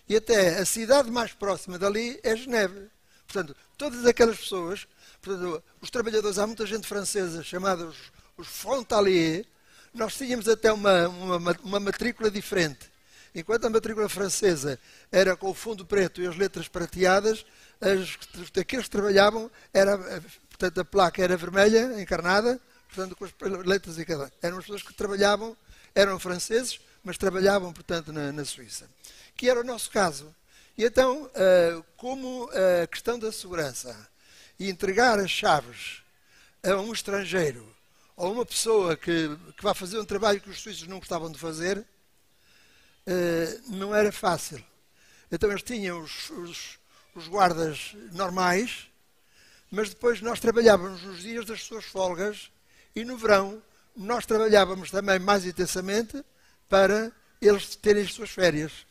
E 0.09 0.17
até 0.17 0.59
a 0.59 0.65
cidade 0.65 1.11
mais 1.11 1.33
próxima 1.33 1.79
dali 1.79 2.19
é 2.23 2.35
Geneve. 2.35 2.89
Portanto, 3.27 3.55
todas 3.77 4.07
aquelas 4.07 4.39
pessoas, 4.39 4.87
portanto, 5.21 5.63
os 5.81 5.91
trabalhadores, 5.91 6.39
há 6.39 6.47
muita 6.47 6.65
gente 6.65 6.87
francesa 6.87 7.43
chamada 7.43 7.87
os, 7.87 7.97
os 8.37 8.47
frontaliers, 8.47 9.47
nós 9.93 10.17
tínhamos 10.17 10.49
até 10.49 10.73
uma, 10.73 11.09
uma, 11.09 11.57
uma 11.63 11.81
matrícula 11.81 12.31
diferente. 12.31 12.91
Enquanto 13.35 13.67
a 13.67 13.71
matrícula 13.71 14.09
francesa 14.09 14.79
era 15.11 15.37
com 15.37 15.51
o 15.51 15.55
fundo 15.55 15.85
preto 15.85 16.23
e 16.23 16.27
as 16.27 16.37
letras 16.37 16.69
prateadas, 16.69 17.45
as, 17.81 18.17
aqueles 18.59 18.85
que 18.85 18.91
trabalhavam, 18.91 19.51
era, 19.73 19.99
portanto, 20.49 20.81
a 20.81 20.85
placa 20.85 21.23
era 21.23 21.37
vermelha, 21.37 22.01
encarnada, 22.01 22.61
portanto, 22.95 23.17
com 23.17 23.25
as 23.25 23.67
letras 23.67 23.99
e 23.99 24.05
cada. 24.05 24.33
Eram 24.41 24.59
as 24.59 24.65
pessoas 24.65 24.83
que 24.83 24.95
trabalhavam, 24.95 25.57
eram 25.95 26.19
franceses, 26.19 26.81
mas 27.03 27.19
trabalhavam, 27.19 27.73
portanto, 27.73 28.13
na, 28.13 28.33
na 28.33 28.45
Suíça 28.45 28.89
que 29.37 29.49
era 29.49 29.61
o 29.61 29.65
nosso 29.65 29.91
caso. 29.91 30.35
E 30.77 30.85
então, 30.85 31.25
uh, 31.25 31.85
como 31.97 32.49
a 32.83 32.87
questão 32.87 33.19
da 33.19 33.31
segurança 33.31 34.09
e 34.59 34.69
entregar 34.69 35.19
as 35.19 35.31
chaves 35.31 36.03
a 36.63 36.77
um 36.77 36.93
estrangeiro 36.93 37.75
ou 38.17 38.33
uma 38.33 38.47
pessoa 38.47 38.97
que, 38.97 39.37
que 39.57 39.63
vai 39.63 39.75
fazer 39.75 39.99
um 39.99 40.05
trabalho 40.05 40.41
que 40.41 40.51
os 40.51 40.61
suíços 40.61 40.87
não 40.87 40.99
gostavam 40.99 41.31
de 41.31 41.39
fazer, 41.39 41.79
uh, 41.79 43.73
não 43.77 43.95
era 43.95 44.11
fácil. 44.11 44.65
Então 45.31 45.51
eles 45.51 45.63
tinham 45.63 46.01
os, 46.01 46.31
os, 46.31 46.79
os, 47.15 47.29
guardas 47.29 47.95
normais, 48.13 48.89
mas 49.71 49.91
depois 49.91 50.21
nós 50.21 50.39
trabalhávamos 50.39 51.03
nos 51.03 51.23
dias 51.23 51.45
das 51.45 51.63
suas 51.63 51.85
folgas 51.85 52.51
e 52.95 53.05
no 53.05 53.17
verão 53.17 53.63
nós 53.97 54.27
trabalhávamos 54.27 54.91
também 54.91 55.19
mais 55.19 55.45
intensamente 55.45 56.25
para 56.69 57.13
eles 57.41 57.77
terem 57.77 58.03
as 58.03 58.13
suas 58.13 58.31
férias. 58.31 58.87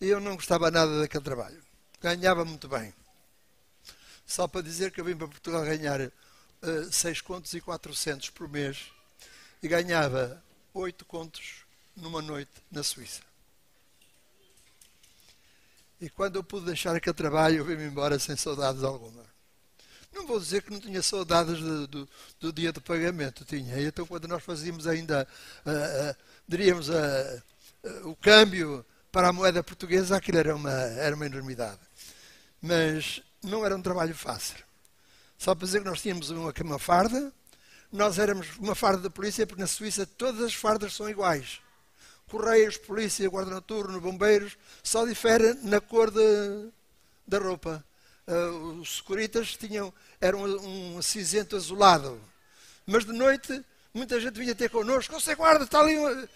E 0.00 0.06
eu 0.06 0.20
não 0.20 0.34
gostava 0.34 0.70
nada 0.70 1.00
daquele 1.00 1.24
trabalho. 1.24 1.62
Ganhava 2.00 2.44
muito 2.44 2.68
bem. 2.68 2.92
Só 4.26 4.46
para 4.46 4.60
dizer 4.60 4.90
que 4.90 5.00
eu 5.00 5.04
vim 5.04 5.16
para 5.16 5.28
Portugal 5.28 5.64
ganhar 5.64 6.00
uh, 6.00 6.92
6 6.92 7.20
contos 7.22 7.54
e 7.54 7.60
400 7.60 8.30
por 8.30 8.48
mês 8.48 8.90
e 9.62 9.68
ganhava 9.68 10.42
8 10.74 11.04
contos 11.04 11.64
numa 11.94 12.20
noite 12.20 12.52
na 12.70 12.82
Suíça. 12.82 13.22
E 15.98 16.10
quando 16.10 16.36
eu 16.36 16.44
pude 16.44 16.66
deixar 16.66 16.94
aquele 16.94 17.14
trabalho, 17.14 17.56
eu 17.56 17.64
vim-me 17.64 17.84
embora 17.84 18.18
sem 18.18 18.36
saudades 18.36 18.82
alguma. 18.82 19.24
Não 20.16 20.26
vou 20.26 20.40
dizer 20.40 20.62
que 20.62 20.72
não 20.72 20.80
tinha 20.80 21.02
saudades 21.02 21.60
do, 21.60 21.86
do, 21.86 22.08
do 22.40 22.50
dia 22.50 22.72
do 22.72 22.80
pagamento, 22.80 23.44
tinha. 23.44 23.78
Então, 23.82 24.06
quando 24.06 24.26
nós 24.26 24.42
fazíamos 24.42 24.86
ainda, 24.86 25.28
uh, 25.66 26.10
uh, 26.10 26.16
diríamos, 26.48 26.88
uh, 26.88 27.42
o 28.02 28.16
câmbio 28.16 28.84
para 29.12 29.28
a 29.28 29.32
moeda 29.32 29.62
portuguesa 29.62 30.16
aquilo 30.16 30.38
era 30.38 30.56
uma, 30.56 30.72
era 30.72 31.14
uma 31.14 31.26
enormidade. 31.26 31.80
Mas 32.62 33.22
não 33.42 33.62
era 33.62 33.76
um 33.76 33.82
trabalho 33.82 34.14
fácil. 34.14 34.56
Só 35.36 35.54
para 35.54 35.66
dizer 35.66 35.80
que 35.80 35.88
nós 35.88 36.00
tínhamos 36.00 36.30
uma, 36.30 36.50
uma 36.64 36.78
farda, 36.78 37.30
nós 37.92 38.18
éramos 38.18 38.56
uma 38.56 38.74
farda 38.74 39.02
da 39.02 39.10
polícia, 39.10 39.46
porque 39.46 39.60
na 39.60 39.68
Suíça 39.68 40.06
todas 40.06 40.40
as 40.40 40.54
fardas 40.54 40.94
são 40.94 41.10
iguais. 41.10 41.60
Correios, 42.26 42.78
polícia, 42.78 43.28
guarda 43.28 43.50
noturno, 43.50 44.00
bombeiros, 44.00 44.56
só 44.82 45.04
difere 45.04 45.52
na 45.62 45.78
cor 45.78 46.10
de, 46.10 46.70
da 47.28 47.38
roupa. 47.38 47.84
Uh, 48.26 48.80
os 48.80 48.96
securitas 48.96 49.56
tinham, 49.56 49.92
eram 50.20 50.42
um, 50.42 51.00
cinzento 51.00 51.56
azulado. 51.56 52.20
Mas 52.84 53.04
de 53.04 53.12
noite, 53.12 53.64
muita 53.94 54.20
gente 54.20 54.38
vinha 54.38 54.54
ter 54.54 54.68
connosco, 54.70 55.18
você 55.18 55.34
guarda, 55.34 55.64
está 55.64 55.80
ali. 55.80 55.96
Uma 55.96 56.28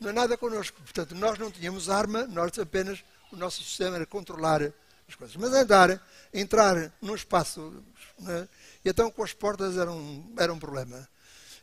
não 0.00 0.10
é 0.10 0.12
nada 0.12 0.36
connosco. 0.36 0.80
Portanto, 0.80 1.14
nós 1.14 1.38
não 1.38 1.50
tínhamos 1.50 1.90
arma, 1.90 2.26
nós 2.26 2.56
apenas, 2.58 3.02
o 3.32 3.36
nosso 3.36 3.62
sistema 3.62 3.96
era 3.96 4.06
controlar 4.06 4.62
as 5.08 5.14
coisas. 5.14 5.36
Mas 5.36 5.52
andar, 5.52 6.00
entrar 6.32 6.92
num 7.00 7.14
espaço, 7.14 7.82
né? 8.18 8.48
e 8.84 8.88
então 8.88 9.10
com 9.10 9.22
as 9.22 9.32
portas 9.32 9.76
era 9.76 9.90
um, 9.90 10.32
era 10.36 10.52
um 10.52 10.58
problema. 10.58 11.08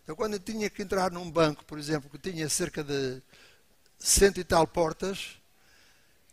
Eu 0.08 0.16
quando 0.16 0.34
eu 0.34 0.40
tinha 0.40 0.70
que 0.70 0.82
entrar 0.82 1.12
num 1.12 1.30
banco, 1.32 1.64
por 1.66 1.80
exemplo, 1.80 2.10
que 2.10 2.18
tinha 2.18 2.48
cerca 2.50 2.84
de 2.84 3.22
cento 3.98 4.40
e 4.40 4.44
tal 4.44 4.68
portas, 4.68 5.38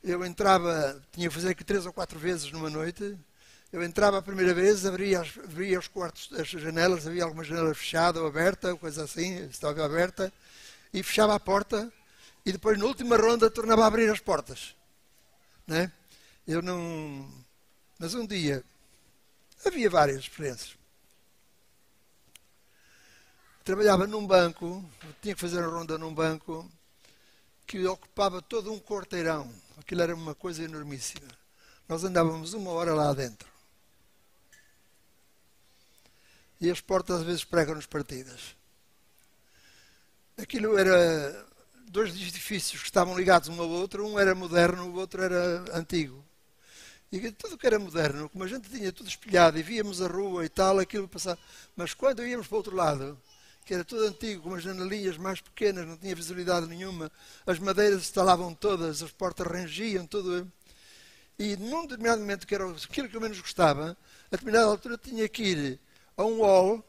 eu 0.02 0.24
entrava, 0.24 1.00
tinha 1.12 1.28
que 1.28 1.34
fazer 1.34 1.50
aqui 1.50 1.64
três 1.64 1.86
ou 1.86 1.92
quatro 1.92 2.18
vezes 2.18 2.50
numa 2.50 2.68
noite, 2.68 3.16
eu 3.72 3.82
entrava 3.82 4.18
a 4.18 4.22
primeira 4.22 4.52
vez, 4.52 4.84
abria, 4.84 5.20
abria 5.20 5.78
os 5.78 5.88
quartos, 5.88 6.30
as 6.38 6.46
janelas, 6.46 7.06
havia 7.06 7.24
alguma 7.24 7.42
janela 7.42 7.74
fechada 7.74 8.20
ou 8.20 8.26
aberta, 8.26 8.76
coisa 8.76 9.04
assim, 9.04 9.46
estava 9.46 9.82
aberta, 9.82 10.30
e 10.92 11.02
fechava 11.02 11.34
a 11.34 11.40
porta 11.40 11.90
e 12.44 12.52
depois 12.52 12.78
na 12.78 12.84
última 12.84 13.16
ronda 13.16 13.50
tornava 13.50 13.84
a 13.84 13.86
abrir 13.86 14.10
as 14.10 14.20
portas. 14.20 14.76
Né? 15.66 15.90
Eu 16.46 16.60
não. 16.60 17.30
Mas 17.98 18.14
um 18.14 18.26
dia 18.26 18.62
havia 19.64 19.88
várias 19.88 20.18
experiências. 20.18 20.76
Trabalhava 23.64 24.06
num 24.06 24.26
banco, 24.26 24.84
tinha 25.22 25.34
que 25.34 25.40
fazer 25.40 25.62
a 25.62 25.66
ronda 25.66 25.96
num 25.96 26.12
banco 26.12 26.68
que 27.64 27.86
ocupava 27.86 28.42
todo 28.42 28.72
um 28.72 28.80
quarteirão. 28.80 29.50
Aquilo 29.78 30.02
era 30.02 30.14
uma 30.14 30.34
coisa 30.34 30.64
enormíssima. 30.64 31.28
Nós 31.88 32.02
andávamos 32.02 32.54
uma 32.54 32.72
hora 32.72 32.92
lá 32.92 33.14
dentro. 33.14 33.51
E 36.62 36.70
as 36.70 36.80
portas 36.80 37.18
às 37.18 37.26
vezes 37.26 37.42
pregam-nos 37.42 37.86
partidas. 37.86 38.54
Aquilo 40.38 40.78
era 40.78 41.44
dois 41.90 42.10
edifícios 42.10 42.80
que 42.80 42.86
estavam 42.86 43.18
ligados 43.18 43.48
um 43.48 43.60
ao 43.60 43.68
outro, 43.68 44.06
um 44.06 44.16
era 44.16 44.32
moderno, 44.32 44.86
o 44.86 44.94
outro 44.94 45.24
era 45.24 45.64
antigo. 45.76 46.24
E 47.10 47.32
tudo 47.32 47.58
que 47.58 47.66
era 47.66 47.80
moderno, 47.80 48.28
como 48.28 48.44
a 48.44 48.46
gente 48.46 48.70
tinha 48.70 48.92
tudo 48.92 49.08
espelhado 49.08 49.58
e 49.58 49.62
víamos 49.62 50.00
a 50.00 50.06
rua 50.06 50.44
e 50.44 50.48
tal, 50.48 50.78
aquilo 50.78 51.08
passava. 51.08 51.36
Mas 51.74 51.94
quando 51.94 52.24
íamos 52.24 52.46
para 52.46 52.54
o 52.54 52.58
outro 52.58 52.76
lado, 52.76 53.20
que 53.64 53.74
era 53.74 53.84
tudo 53.84 54.04
antigo, 54.04 54.42
com 54.42 54.54
as 54.54 54.62
janelinhas 54.62 55.18
mais 55.18 55.40
pequenas, 55.40 55.84
não 55.84 55.96
tinha 55.96 56.14
visibilidade 56.14 56.68
nenhuma, 56.68 57.10
as 57.44 57.58
madeiras 57.58 58.02
instalavam 58.02 58.54
todas, 58.54 59.02
as 59.02 59.10
portas 59.10 59.48
rangiam, 59.48 60.06
tudo. 60.06 60.50
E 61.36 61.56
num 61.56 61.82
determinado 61.82 62.20
momento, 62.20 62.46
que 62.46 62.54
era 62.54 62.70
aquilo 62.70 63.08
que 63.08 63.16
eu 63.16 63.20
menos 63.20 63.40
gostava, 63.40 63.96
a 64.30 64.36
determinada 64.36 64.66
altura 64.66 64.96
tinha 64.96 65.28
que 65.28 65.42
ir 65.42 65.80
a 66.16 66.24
um 66.24 66.40
hall 66.42 66.84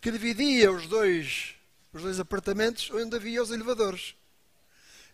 que 0.00 0.10
dividia 0.10 0.70
os 0.70 0.86
dois 0.86 1.54
os 1.92 2.02
dois 2.02 2.20
apartamentos 2.20 2.90
onde 2.90 3.16
havia 3.16 3.42
os 3.42 3.50
elevadores. 3.50 4.14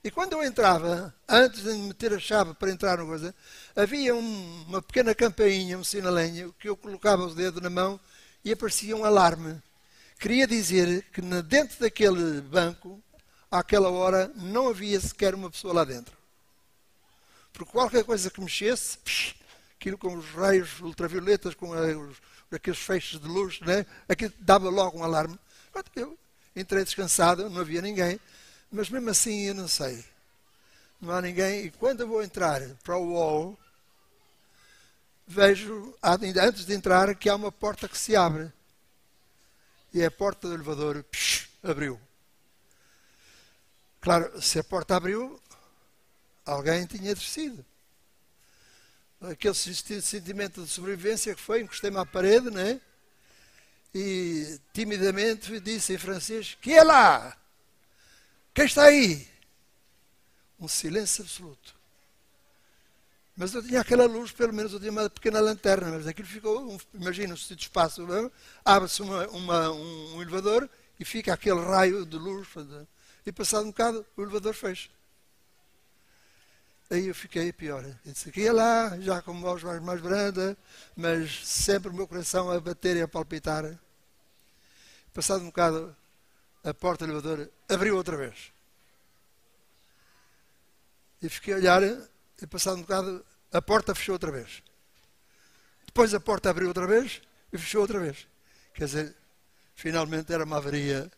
E 0.03 0.11
quando 0.11 0.35
eu 0.35 0.45
entrava, 0.45 1.14
antes 1.26 1.62
de 1.62 1.73
meter 1.73 2.12
a 2.12 2.19
chave 2.19 2.53
para 2.55 2.71
entrar 2.71 2.99
no 2.99 3.07
coisa, 3.07 3.35
havia 3.75 4.14
um, 4.14 4.64
uma 4.69 4.83
pequena 4.83 5.14
campainha, 5.14 5.79
um 5.79 5.85
sinalenho, 5.85 6.55
que 6.59 6.69
eu 6.69 6.76
colocava 6.76 7.23
o 7.23 7.35
dedo 7.35 7.61
na 7.61 7.71
mão 7.71 7.99
e 8.45 8.53
aparecia 8.53 8.95
um 8.95 9.05
alarme. 9.05 9.62
Queria 10.19 10.47
dizer 10.47 11.07
que 11.11 11.23
dentro 11.43 11.81
daquele 11.81 12.43
banco, 12.43 13.03
àquela 13.50 13.88
hora, 13.88 14.31
não 14.37 14.69
havia 14.69 15.00
sequer 15.00 15.35
uma 15.35 15.50
pessoa 15.50 15.73
lá 15.73 15.85
dentro. 15.85 16.14
Porque 17.50 17.73
qualquer 17.73 18.05
coisa 18.05 18.31
que 18.31 18.43
mexesse, 18.43 18.99
psh, 18.99 19.37
aquilo 19.76 19.97
com 19.97 20.14
os 20.14 20.26
raios 20.31 20.81
ultravioletas, 20.81 21.55
com 21.55 21.71
os, 21.71 22.17
aqueles 22.53 22.79
feixes 22.79 23.21
de 23.21 23.27
luz, 23.27 23.61
né? 23.61 23.85
aquilo 24.09 24.33
dava 24.39 24.69
logo 24.69 24.99
um 24.99 25.05
alarme. 25.05 25.39
Eu 25.97 26.19
entrei 26.55 26.85
descansado, 26.85 27.51
não 27.51 27.61
havia 27.61 27.83
ninguém, 27.83 28.21
mas 28.71 28.89
mesmo 28.89 29.11
assim 29.11 29.49
eu 29.49 29.55
não 29.55 29.69
sei. 29.69 30.05
Não 31.01 31.13
há 31.13 31.21
ninguém. 31.21 31.67
E 31.67 31.71
quando 31.71 32.01
eu 32.01 32.09
vou 32.09 32.23
entrar 32.23 32.61
para 32.83 32.97
o 32.97 33.13
wall, 33.13 33.59
vejo, 35.27 35.95
antes 36.03 36.65
de 36.65 36.75
entrar, 36.75 37.15
que 37.15 37.29
há 37.29 37.35
uma 37.35 37.53
porta 37.53 37.89
que 37.89 37.99
se 37.99 38.15
abre. 38.17 38.53
E 39.93 40.05
a 40.05 40.11
porta 40.11 40.49
do 40.49 40.55
elevador 40.55 41.05
psh, 41.05 41.49
abriu. 41.63 42.01
Claro, 44.01 44.41
se 44.43 44.59
a 44.59 44.65
porta 44.65 44.97
abriu, 44.97 45.41
alguém 46.45 46.85
tinha 46.87 47.15
descido. 47.15 47.65
Aquele 49.31 49.54
sentimento 49.54 50.62
de 50.62 50.69
sobrevivência 50.69 51.35
que 51.35 51.40
foi, 51.40 51.62
encostei-me 51.62 51.99
à 51.99 52.04
parede, 52.04 52.50
né? 52.50 52.81
E 53.95 54.59
timidamente 54.73 55.61
disse 55.61 55.95
em 55.95 55.99
francês: 55.99 56.57
Que 56.61 56.73
é 56.73 56.83
lá? 56.83 57.37
Quem 58.52 58.64
está 58.66 58.85
aí? 58.85 59.26
Um 60.59 60.69
silêncio 60.69 61.23
absoluto. 61.23 61.75
Mas 63.37 63.52
eu 63.52 63.62
tinha 63.62 63.81
aquela 63.81 64.07
luz, 64.07 64.31
pelo 64.31 64.52
menos 64.52 64.73
eu 64.73 64.78
tinha 64.78 64.93
uma 64.93 65.11
pequena 65.11 65.40
lanterna, 65.40 65.90
mas 65.90 66.07
aquilo 66.07 66.28
ficou, 66.28 66.73
um, 66.73 66.78
imagina, 66.95 67.37
se 67.37 67.54
de 67.57 67.62
espaço, 67.62 68.07
abre-se 68.64 69.02
uma, 69.02 69.26
uma, 69.28 69.71
um, 69.71 70.16
um, 70.16 70.23
elevador 70.23 70.71
e 71.00 71.04
fica 71.04 71.33
aquele 71.33 71.61
raio 71.61 72.07
de 72.07 72.16
luz, 72.16 72.47
e 73.26 73.33
passado 73.33 73.64
um 73.64 73.71
bocado 73.71 74.07
o 74.16 74.23
elevador 74.23 74.54
fecha. 74.54 74.88
Aí 76.91 77.09
eu 77.09 77.14
fiquei 77.14 77.53
pior. 77.53 77.85
Eu 77.85 78.12
disse, 78.12 78.29
aqui 78.29 78.47
é 78.47 78.53
lá, 78.53 78.99
já 79.00 79.23
com 79.23 79.41
voz 79.41 79.62
mais, 79.62 79.81
mais 79.83 80.00
branda, 80.00 80.57
mas 80.95 81.47
sempre 81.47 81.91
o 81.91 81.95
meu 81.95 82.07
coração 82.07 82.50
a 82.50 82.61
bater 82.61 82.97
e 82.97 83.03
a 83.03 83.09
palpitar. 83.09 83.79
Passado 85.12 85.43
um 85.43 85.47
bocado, 85.47 85.97
a 86.62 86.75
porta 86.75 87.07
do 87.07 87.12
elevador 87.12 87.50
abriu 87.69 87.97
outra 87.97 88.17
vez. 88.17 88.53
E 91.23 91.29
fiquei 91.29 91.55
a 91.55 91.57
olhar 91.57 91.83
e 91.83 92.47
passado 92.47 92.76
um 92.76 92.83
bocado, 92.83 93.25
a 93.53 93.62
porta 93.62 93.95
fechou 93.95 94.14
outra 94.14 94.31
vez. 94.31 94.62
Depois 95.87 96.12
a 96.12 96.21
porta 96.21 96.50
abriu 96.50 96.69
outra 96.69 96.87
vez 96.87 97.23
e 97.53 97.57
fechou 97.57 97.81
outra 97.81 97.99
vez. 97.99 98.26
Quer 98.75 98.85
dizer, 98.87 99.17
finalmente 99.75 100.33
era 100.33 100.45
uma 100.45 100.57
avaria. 100.57 101.11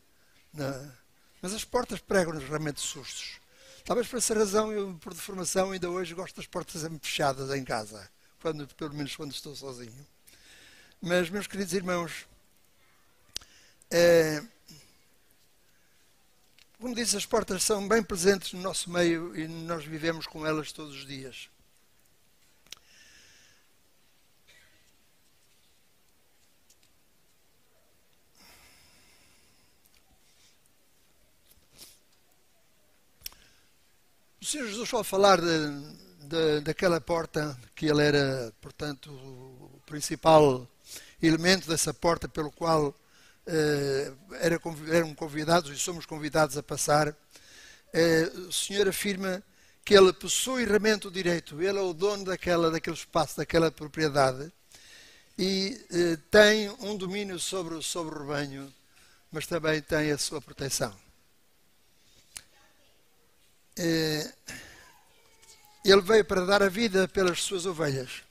Na... 0.52 0.92
Mas 1.40 1.54
as 1.54 1.64
portas 1.64 1.99
pregam-nos 2.00 2.44
realmente 2.44 2.80
sustos. 2.80 3.40
Talvez 3.86 4.08
por 4.08 4.16
essa 4.16 4.34
razão, 4.34 4.72
eu, 4.72 4.98
por 5.00 5.14
deformação, 5.14 5.70
ainda 5.70 5.88
hoje 5.88 6.12
gosto 6.12 6.34
das 6.34 6.46
portas 6.46 6.82
fechadas 7.00 7.56
em 7.56 7.62
casa. 7.62 8.10
Quando, 8.42 8.66
pelo 8.74 8.92
menos 8.92 9.14
quando 9.14 9.30
estou 9.30 9.54
sozinho. 9.54 10.04
Mas, 11.00 11.30
meus 11.30 11.46
queridos 11.46 11.72
irmãos, 11.72 12.26
é, 13.88 14.42
como 16.80 16.96
disse, 16.96 17.16
as 17.16 17.24
portas 17.24 17.62
são 17.62 17.86
bem 17.86 18.02
presentes 18.02 18.52
no 18.54 18.60
nosso 18.60 18.90
meio 18.90 19.36
e 19.36 19.46
nós 19.46 19.84
vivemos 19.84 20.26
com 20.26 20.44
elas 20.44 20.72
todos 20.72 20.96
os 20.96 21.06
dias. 21.06 21.48
O 34.46 34.48
Senhor 34.48 34.68
Jesus 34.68 34.94
ao 34.94 35.02
falar 35.02 35.40
de, 35.40 36.28
de, 36.28 36.60
daquela 36.60 37.00
porta, 37.00 37.58
que 37.75 37.86
ele 37.86 38.00
era, 38.00 38.54
portanto, 38.60 39.10
o 39.10 39.80
principal 39.84 40.71
elemento 41.21 41.66
dessa 41.68 41.92
porta 41.92 42.28
pelo 42.28 42.52
qual 42.52 42.94
eh, 43.44 44.12
eram 44.88 45.12
convidados 45.16 45.73
e 45.73 45.76
somos 45.76 46.06
convidados 46.06 46.56
a 46.56 46.62
passar, 46.62 47.12
eh, 47.92 48.30
o 48.49 48.52
Senhor 48.52 48.86
afirma 48.86 49.42
que 49.84 49.97
ele 49.97 50.12
possui 50.12 50.64
realmente 50.64 51.08
o 51.08 51.10
direito, 51.10 51.60
ele 51.60 51.78
é 51.78 51.82
o 51.82 51.92
dono 51.92 52.26
daquela, 52.26 52.71
daquele 52.71 52.94
espaço, 52.94 53.38
daquela 53.38 53.73
propriedade 53.73 54.52
e 55.36 55.76
eh, 55.90 56.18
tem 56.30 56.71
um 56.78 56.97
domínio 56.97 57.40
sobre, 57.40 57.82
sobre 57.82 58.14
o 58.14 58.18
rebanho, 58.21 58.73
mas 59.28 59.44
também 59.44 59.82
tem 59.82 60.12
a 60.12 60.18
sua 60.18 60.40
proteção. 60.40 61.05
Ele 65.84 66.00
veio 66.00 66.25
para 66.25 66.47
dar 66.47 66.62
a 66.62 66.69
vida 66.69 67.06
pelas 67.06 67.43
suas 67.43 67.67
ovelhas. 67.67 68.23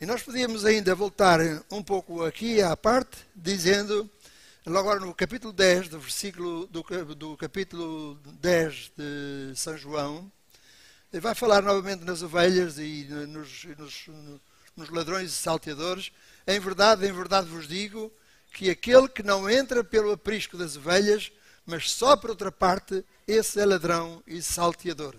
E 0.00 0.06
nós 0.06 0.22
podíamos 0.22 0.64
ainda 0.64 0.94
voltar 0.94 1.38
um 1.70 1.82
pouco 1.82 2.24
aqui 2.24 2.62
à 2.62 2.76
parte, 2.76 3.18
dizendo, 3.36 4.10
agora 4.66 4.98
no 4.98 5.14
capítulo 5.14 5.52
10, 5.52 5.90
do 5.90 6.00
versículo 6.00 6.66
do, 6.66 6.82
do 7.14 7.36
capítulo 7.36 8.18
10 8.40 8.92
de 8.96 9.52
São 9.54 9.76
João, 9.76 10.32
vai 11.12 11.34
falar 11.34 11.62
novamente 11.62 12.04
nas 12.04 12.22
ovelhas 12.22 12.78
e 12.78 13.06
nos, 13.28 13.64
nos, 13.78 14.06
nos 14.74 14.88
ladrões 14.88 15.30
e 15.30 15.34
salteadores. 15.34 16.10
Em 16.46 16.58
verdade, 16.58 17.06
em 17.06 17.12
verdade 17.12 17.48
vos 17.48 17.68
digo 17.68 18.10
que 18.52 18.70
aquele 18.70 19.08
que 19.08 19.22
não 19.22 19.48
entra 19.48 19.84
pelo 19.84 20.10
aprisco 20.10 20.56
das 20.56 20.76
ovelhas, 20.76 21.30
mas 21.66 21.90
só 21.90 22.16
por 22.16 22.30
outra 22.30 22.50
parte, 22.50 23.04
esse 23.26 23.60
é 23.60 23.64
ladrão 23.64 24.22
e 24.26 24.42
salteador. 24.42 25.16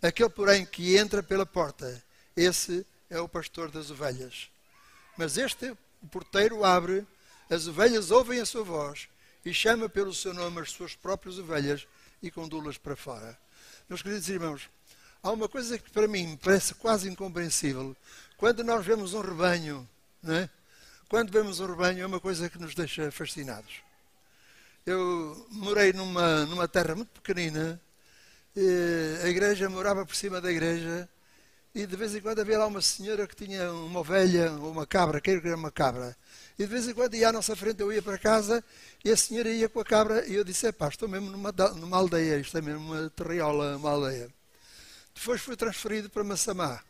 Aquele, 0.00 0.28
porém, 0.28 0.66
que 0.66 0.96
entra 0.96 1.22
pela 1.22 1.46
porta, 1.46 2.02
esse 2.36 2.86
é 3.08 3.18
o 3.18 3.28
pastor 3.28 3.70
das 3.70 3.90
ovelhas. 3.90 4.50
Mas 5.16 5.36
este, 5.36 5.70
o 6.02 6.06
porteiro, 6.10 6.64
abre, 6.64 7.06
as 7.48 7.66
ovelhas 7.66 8.10
ouvem 8.10 8.40
a 8.40 8.46
sua 8.46 8.64
voz 8.64 9.08
e 9.44 9.52
chama 9.52 9.88
pelo 9.88 10.14
seu 10.14 10.32
nome 10.32 10.60
as 10.60 10.70
suas 10.70 10.94
próprias 10.94 11.38
ovelhas 11.38 11.86
e 12.22 12.30
conduz-las 12.30 12.78
para 12.78 12.96
fora. 12.96 13.38
Meus 13.88 14.02
queridos 14.02 14.28
irmãos, 14.28 14.70
há 15.22 15.30
uma 15.30 15.48
coisa 15.48 15.78
que 15.78 15.90
para 15.90 16.08
mim 16.08 16.28
me 16.28 16.36
parece 16.36 16.74
quase 16.74 17.08
incompreensível. 17.08 17.96
Quando 18.36 18.64
nós 18.64 18.84
vemos 18.84 19.14
um 19.14 19.20
rebanho, 19.20 19.88
não 20.22 20.34
é? 20.34 20.50
quando 21.08 21.30
vemos 21.30 21.60
um 21.60 21.66
rebanho, 21.66 22.02
é 22.02 22.06
uma 22.06 22.20
coisa 22.20 22.48
que 22.48 22.58
nos 22.58 22.74
deixa 22.74 23.10
fascinados. 23.10 23.82
Eu 24.86 25.46
morei 25.50 25.94
numa, 25.94 26.44
numa 26.44 26.68
terra 26.68 26.94
muito 26.94 27.08
pequenina, 27.08 27.80
a 29.22 29.28
igreja 29.28 29.66
morava 29.70 30.04
por 30.04 30.14
cima 30.14 30.42
da 30.42 30.52
igreja, 30.52 31.08
e 31.74 31.86
de 31.86 31.96
vez 31.96 32.14
em 32.14 32.20
quando 32.20 32.40
havia 32.40 32.58
lá 32.58 32.66
uma 32.66 32.82
senhora 32.82 33.26
que 33.26 33.34
tinha 33.34 33.72
uma 33.72 34.00
ovelha 34.00 34.52
ou 34.52 34.70
uma 34.70 34.86
cabra, 34.86 35.22
queiro 35.22 35.40
que 35.40 35.48
era 35.48 35.56
uma 35.56 35.70
cabra. 35.70 36.14
E 36.58 36.64
de 36.64 36.68
vez 36.70 36.86
em 36.86 36.92
quando 36.92 37.14
ia 37.14 37.30
à 37.30 37.32
nossa 37.32 37.56
frente, 37.56 37.80
eu 37.80 37.90
ia 37.90 38.02
para 38.02 38.18
casa 38.18 38.62
e 39.02 39.10
a 39.10 39.16
senhora 39.16 39.48
ia 39.48 39.70
com 39.70 39.80
a 39.80 39.84
cabra 39.86 40.26
e 40.26 40.34
eu 40.34 40.44
disse, 40.44 40.70
pá, 40.70 40.88
estou 40.88 41.08
mesmo 41.08 41.30
numa, 41.30 41.50
numa 41.50 41.96
aldeia, 41.96 42.36
isto 42.36 42.58
é 42.58 42.60
mesmo 42.60 42.92
uma 42.92 43.08
terriola, 43.08 43.78
uma 43.78 43.90
aldeia. 43.90 44.28
Depois 45.14 45.40
fui 45.40 45.56
transferido 45.56 46.10
para 46.10 46.22
Massamá. 46.22 46.82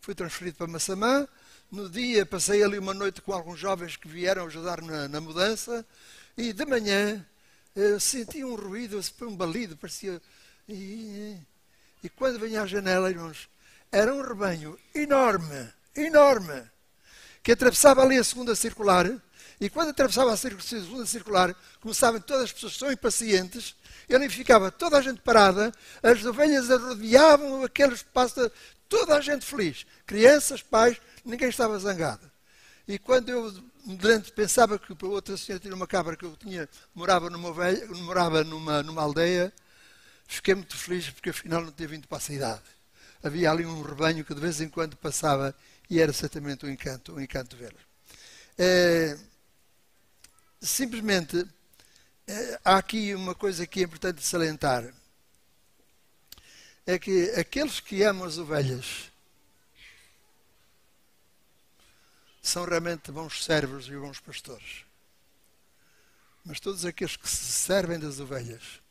Fui 0.00 0.14
transferido 0.14 0.56
para 0.56 0.68
Massamá. 0.68 1.26
No 1.68 1.90
dia 1.90 2.24
passei 2.24 2.62
ali 2.62 2.78
uma 2.78 2.94
noite 2.94 3.20
com 3.20 3.32
alguns 3.32 3.58
jovens 3.58 3.96
que 3.96 4.06
vieram 4.06 4.46
ajudar 4.46 4.80
na, 4.80 5.08
na 5.08 5.20
mudança 5.20 5.84
e 6.36 6.52
de 6.52 6.64
manhã 6.64 7.24
eu 7.74 7.98
senti 7.98 8.44
um 8.44 8.54
ruído, 8.54 9.00
um 9.22 9.36
balido, 9.36 9.76
parecia... 9.76 10.20
E, 10.68 11.36
e 12.02 12.08
quando 12.08 12.38
vinha 12.38 12.62
à 12.62 12.66
janela, 12.66 13.10
irmãos, 13.10 13.48
era 13.90 14.14
um 14.14 14.22
rebanho 14.22 14.78
enorme, 14.94 15.72
enorme, 15.94 16.62
que 17.42 17.52
atravessava 17.52 18.02
ali 18.02 18.16
a 18.16 18.24
segunda 18.24 18.54
circular. 18.54 19.06
E 19.60 19.70
quando 19.70 19.90
atravessava 19.90 20.32
a 20.32 20.36
segunda 20.36 21.06
circular, 21.06 21.54
começavam 21.80 22.20
todas 22.20 22.44
as 22.44 22.52
pessoas 22.52 22.78
tão 22.78 22.90
impacientes, 22.90 23.76
ele 24.08 24.28
ficava 24.28 24.70
toda 24.70 24.98
a 24.98 25.02
gente 25.02 25.20
parada, 25.20 25.72
as 26.02 26.24
ovelhas 26.24 26.68
rodeavam 26.68 27.64
aquele 27.64 27.94
espaço, 27.94 28.50
toda 28.88 29.16
a 29.16 29.20
gente 29.20 29.44
feliz. 29.44 29.86
Crianças, 30.06 30.62
pais, 30.62 31.00
ninguém 31.24 31.48
estava 31.48 31.78
zangado. 31.78 32.30
E 32.86 32.98
quando 32.98 33.28
eu 33.28 33.52
durante, 33.84 34.32
pensava 34.32 34.78
que 34.78 34.94
para 34.94 35.08
outra 35.08 35.36
senhora 35.36 35.60
tinha 35.60 35.74
uma 35.74 35.86
cabra 35.86 36.16
que 36.16 36.24
eu 36.24 36.36
tinha, 36.36 36.68
morava 36.94 37.28
numa, 37.30 37.54
morava 38.02 38.42
numa, 38.44 38.82
numa 38.82 39.02
aldeia, 39.02 39.52
Fiquei 40.26 40.54
muito 40.54 40.76
feliz 40.76 41.10
porque 41.10 41.30
afinal 41.30 41.62
não 41.62 41.72
tinha 41.72 41.88
vindo 41.88 42.08
para 42.08 42.18
a 42.18 42.20
cidade. 42.20 42.62
Havia 43.22 43.50
ali 43.50 43.64
um 43.64 43.82
rebanho 43.82 44.24
que 44.24 44.34
de 44.34 44.40
vez 44.40 44.60
em 44.60 44.68
quando 44.68 44.96
passava 44.96 45.54
e 45.88 46.00
era 46.00 46.12
certamente 46.12 46.66
um 46.66 46.68
encanto, 46.68 47.14
um 47.14 47.20
encanto 47.20 47.56
vê-lo. 47.56 47.78
É, 48.58 49.18
simplesmente, 50.60 51.46
é, 52.26 52.60
há 52.64 52.76
aqui 52.76 53.14
uma 53.14 53.34
coisa 53.34 53.66
que 53.66 53.80
é 53.80 53.84
importante 53.84 54.22
salientar. 54.22 54.92
É 56.86 56.98
que 56.98 57.30
aqueles 57.30 57.80
que 57.80 58.02
amam 58.02 58.26
as 58.26 58.36
ovelhas 58.36 59.10
são 62.48 62.64
realmente 62.64 63.10
bons 63.10 63.44
servos 63.44 63.88
e 63.88 63.96
bons 63.96 64.20
pastores. 64.20 64.84
Mas 66.44 66.60
todos 66.60 66.84
aqueles 66.84 67.16
que 67.16 67.28
se 67.28 67.52
servem 67.52 67.98
das 67.98 68.20
ovelhas 68.20 68.84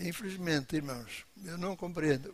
Infelizmente, 0.00 0.76
irmãos, 0.76 1.24
eu 1.44 1.58
não 1.58 1.74
compreendo 1.74 2.32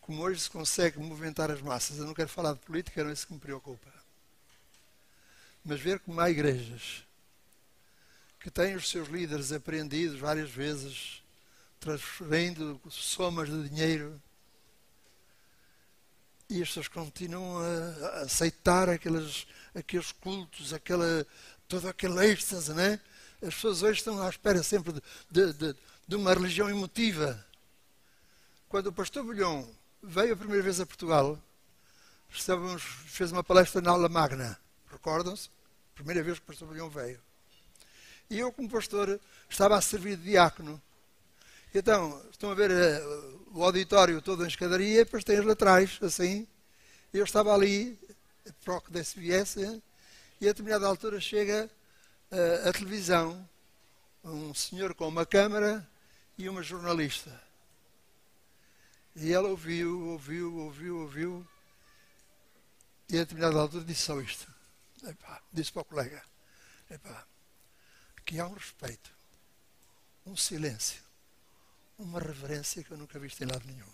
como 0.00 0.22
hoje 0.22 0.40
se 0.40 0.50
consegue 0.50 0.98
movimentar 0.98 1.50
as 1.50 1.60
massas. 1.60 1.98
Eu 1.98 2.06
não 2.06 2.14
quero 2.14 2.28
falar 2.28 2.54
de 2.54 2.60
política, 2.60 3.02
não 3.02 3.10
é 3.10 3.12
isso 3.12 3.26
que 3.26 3.34
me 3.34 3.40
preocupa. 3.40 3.92
Mas 5.62 5.80
ver 5.80 5.98
como 6.00 6.20
há 6.20 6.30
igrejas 6.30 7.04
que 8.40 8.50
têm 8.50 8.76
os 8.76 8.88
seus 8.88 9.08
líderes 9.08 9.52
apreendidos 9.52 10.18
várias 10.18 10.48
vezes, 10.48 11.22
transferindo 11.80 12.80
somas 12.88 13.50
de 13.50 13.68
dinheiro, 13.68 14.22
e 16.48 16.62
as 16.62 16.68
pessoas 16.68 16.88
continuam 16.88 17.58
a 17.58 18.20
aceitar 18.20 18.88
aqueles, 18.88 19.46
aqueles 19.74 20.12
cultos, 20.12 20.72
aquela, 20.72 21.26
todo 21.66 21.88
aquele 21.88 22.24
êxtase, 22.26 22.72
né? 22.72 23.00
As 23.42 23.54
pessoas 23.54 23.82
hoje 23.82 23.98
estão 23.98 24.22
à 24.22 24.28
espera 24.28 24.62
sempre 24.62 24.92
de, 25.30 25.52
de, 25.52 25.76
de, 26.08 26.16
uma 26.16 26.32
religião 26.32 26.70
emotiva. 26.70 27.44
Quando 28.68 28.88
o 28.88 28.92
pastor 28.92 29.24
Bulhão 29.24 29.68
veio 30.02 30.34
a 30.34 30.36
primeira 30.36 30.62
vez 30.62 30.80
a 30.80 30.86
Portugal, 30.86 31.38
estávamos, 32.30 32.82
fez 32.82 33.32
uma 33.32 33.44
palestra 33.44 33.80
na 33.80 33.90
aula 33.90 34.08
magna, 34.08 34.58
recordam-se? 34.90 35.50
Primeira 35.94 36.22
vez 36.22 36.38
que 36.38 36.44
o 36.44 36.46
pastor 36.46 36.68
Bulhão 36.68 36.88
veio. 36.88 37.20
E 38.30 38.38
eu, 38.38 38.52
como 38.52 38.68
pastor, 38.68 39.20
estava 39.48 39.76
a 39.76 39.80
servir 39.80 40.16
de 40.16 40.24
diácono. 40.24 40.80
Então, 41.78 42.26
estão 42.30 42.50
a 42.50 42.54
ver 42.54 42.70
uh, 42.70 43.50
o 43.52 43.62
auditório 43.62 44.22
todo 44.22 44.42
em 44.42 44.48
escadaria, 44.48 45.04
depois 45.04 45.22
tem 45.22 45.36
as 45.36 45.44
laterais, 45.44 45.98
assim. 46.00 46.48
Eu 47.12 47.22
estava 47.22 47.52
ali, 47.52 47.98
proc 48.64 48.88
da 48.88 49.00
SBS, 49.00 49.56
e 50.40 50.46
a 50.46 50.52
determinada 50.52 50.86
altura 50.86 51.20
chega 51.20 51.70
uh, 52.32 52.68
a 52.70 52.72
televisão, 52.72 53.46
um 54.24 54.54
senhor 54.54 54.94
com 54.94 55.06
uma 55.06 55.26
câmara 55.26 55.86
e 56.38 56.48
uma 56.48 56.62
jornalista. 56.62 57.42
E 59.14 59.30
ela 59.30 59.50
ouviu, 59.50 60.12
ouviu, 60.12 60.56
ouviu, 60.56 61.00
ouviu. 61.00 61.46
E 63.10 63.16
a 63.16 63.18
determinada 63.18 63.58
altura 63.58 63.84
disse 63.84 64.04
só 64.04 64.18
isto. 64.18 64.50
Epá, 65.04 65.42
disse 65.52 65.70
para 65.74 65.82
o 65.82 65.84
colega: 65.84 66.22
Epá, 66.90 67.26
que 68.24 68.40
há 68.40 68.46
um 68.46 68.54
respeito, 68.54 69.10
um 70.24 70.34
silêncio, 70.34 71.05
uma 71.98 72.20
reverência 72.20 72.82
que 72.82 72.90
eu 72.90 72.96
nunca 72.96 73.18
vi 73.18 73.32
em 73.40 73.44
lado 73.44 73.62
nenhum. 73.66 73.88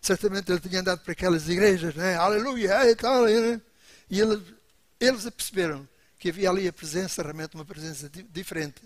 Certamente 0.00 0.50
ele 0.50 0.60
tinha 0.60 0.80
andado 0.80 1.00
para 1.00 1.12
aquelas 1.12 1.48
igrejas, 1.48 1.94
né? 1.94 2.16
aleluia, 2.16 2.88
e 2.90 2.94
tal, 2.94 3.24
né? 3.24 3.60
e 4.08 4.20
eles, 4.20 4.42
eles 5.00 5.22
perceberam 5.30 5.88
que 6.18 6.30
havia 6.30 6.50
ali 6.50 6.68
a 6.68 6.72
presença, 6.72 7.22
realmente 7.22 7.54
uma 7.54 7.64
presença 7.64 8.10
diferente, 8.30 8.82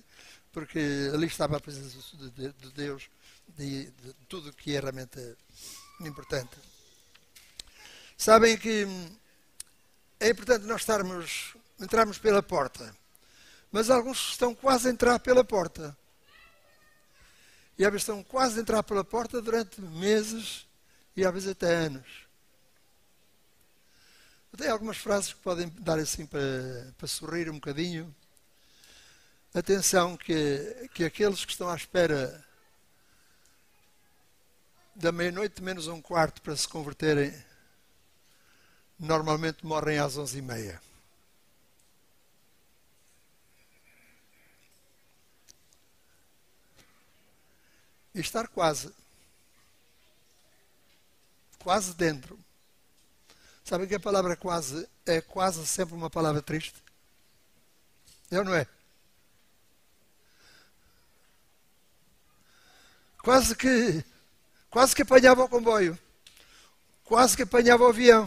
porque 0.53 1.11
ali 1.13 1.27
estava 1.27 1.57
a 1.57 1.61
presença 1.61 1.99
de, 2.17 2.53
de 2.53 2.71
Deus, 2.75 3.09
de, 3.57 3.91
de 3.91 4.13
tudo 4.29 4.51
o 4.51 4.53
que 4.53 4.75
é 4.75 4.81
realmente 4.81 5.37
importante. 6.01 6.57
Sabem 8.17 8.57
que 8.57 8.87
é 10.21 10.31
importante 10.31 10.65
nós 10.65 10.83
estarmos, 10.83 11.55
entrarmos 11.81 12.19
pela 12.19 12.43
porta 12.43 12.95
mas 13.73 13.89
alguns 13.89 14.29
estão 14.29 14.55
quase 14.55 14.87
a 14.87 14.91
entrar 14.91 15.19
pela 15.19 15.43
porta. 15.43 15.97
E 17.83 17.85
às 17.85 17.91
vezes 17.91 18.05
estão 18.05 18.23
quase 18.23 18.61
a 18.61 18.63
entrar 18.63 18.81
pela 18.85 19.03
porta 19.03 19.43
durante 19.43 19.81
meses 19.81 20.69
e 21.17 21.27
às 21.27 21.33
vezes 21.33 21.49
até 21.49 21.67
anos. 21.75 22.07
Tenho 24.57 24.71
algumas 24.71 24.99
frases 24.99 25.33
que 25.33 25.41
podem 25.41 25.69
dar 25.81 25.99
assim 25.99 26.25
para, 26.25 26.95
para 26.97 27.09
sorrir 27.09 27.51
um 27.51 27.55
bocadinho. 27.55 28.15
Atenção 29.53 30.17
que, 30.17 30.89
que 30.95 31.03
aqueles 31.03 31.45
que 31.45 31.51
estão 31.51 31.69
à 31.69 31.75
espera 31.75 32.47
da 34.95 35.11
meia-noite 35.11 35.61
menos 35.61 35.89
um 35.89 36.01
quarto 36.01 36.41
para 36.41 36.55
se 36.55 36.69
converterem, 36.69 37.35
normalmente 38.97 39.67
morrem 39.67 39.99
às 39.99 40.17
onze 40.17 40.39
e 40.39 40.43
meia. 40.43 40.81
Estar 48.21 48.49
quase. 48.49 48.93
Quase 51.59 51.95
dentro. 51.95 52.39
Sabem 53.65 53.87
que 53.87 53.95
a 53.95 54.01
palavra 54.01 54.37
quase 54.37 54.89
é 55.07 55.21
quase 55.21 55.67
sempre 55.67 55.95
uma 55.95 56.11
palavra 56.11 56.43
triste? 56.43 56.83
É 58.31 58.39
ou 58.39 58.45
não 58.45 58.55
é? 58.55 58.67
Quase 63.23 63.55
que 63.55 64.05
quase 64.69 64.95
que 64.97 65.03
apanhava 65.03 65.45
o 65.45 65.49
comboio. 65.49 65.99
Quase 67.05 67.37
que 67.37 67.43
apanhava 67.43 67.85
o 67.85 67.89
avião. 67.89 68.27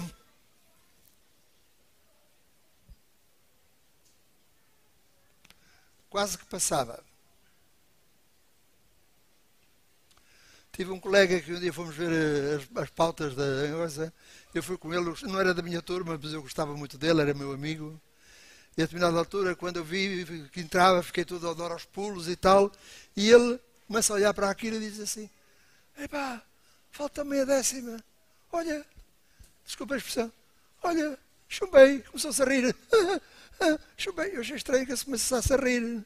Quase 6.09 6.37
que 6.37 6.45
passava. 6.45 7.04
Tive 10.75 10.91
um 10.91 10.99
colega 10.99 11.39
que 11.39 11.53
um 11.53 11.59
dia 11.59 11.71
fomos 11.71 11.95
ver 11.95 12.11
eh, 12.11 12.55
as, 12.55 12.83
as 12.83 12.89
pautas 12.89 13.33
da 13.33 13.45
coisa. 13.71 14.13
Eu 14.53 14.61
fui 14.61 14.77
com 14.77 14.93
ele, 14.93 15.05
não 15.23 15.39
era 15.39 15.53
da 15.53 15.61
minha 15.61 15.81
turma, 15.81 16.19
mas 16.21 16.33
eu 16.33 16.41
gostava 16.41 16.75
muito 16.75 16.97
dele, 16.97 17.21
era 17.21 17.33
meu 17.33 17.53
amigo. 17.53 17.97
E 18.75 18.81
a 18.81 18.85
determinada 18.85 19.17
altura, 19.17 19.55
quando 19.55 19.77
eu 19.77 19.85
vi 19.85 20.49
que 20.51 20.59
entrava, 20.59 21.01
fiquei 21.01 21.23
todo 21.23 21.49
a 21.49 21.53
dar 21.53 21.71
aos 21.71 21.85
pulos 21.85 22.27
e 22.27 22.35
tal. 22.35 22.69
E 23.15 23.31
ele 23.31 23.57
começa 23.87 24.11
a 24.11 24.17
olhar 24.17 24.33
para 24.33 24.49
aquilo 24.49 24.75
e 24.75 24.79
diz 24.81 24.99
assim: 24.99 25.29
Epá, 25.97 26.41
falta 26.91 27.23
meia 27.23 27.45
décima. 27.45 28.03
Olha, 28.51 28.85
desculpa 29.65 29.93
a 29.93 29.97
expressão. 29.97 30.29
Olha, 30.83 31.17
chumbei, 31.47 32.01
começou-se 32.01 32.43
a 32.43 32.45
rir. 32.45 32.75
chumbei, 33.95 34.35
eu 34.35 34.41
achei 34.41 34.57
estranho 34.57 34.85
que 34.85 34.97
se 34.97 35.05
começasse 35.05 35.53
a 35.53 35.57
rir. 35.57 36.05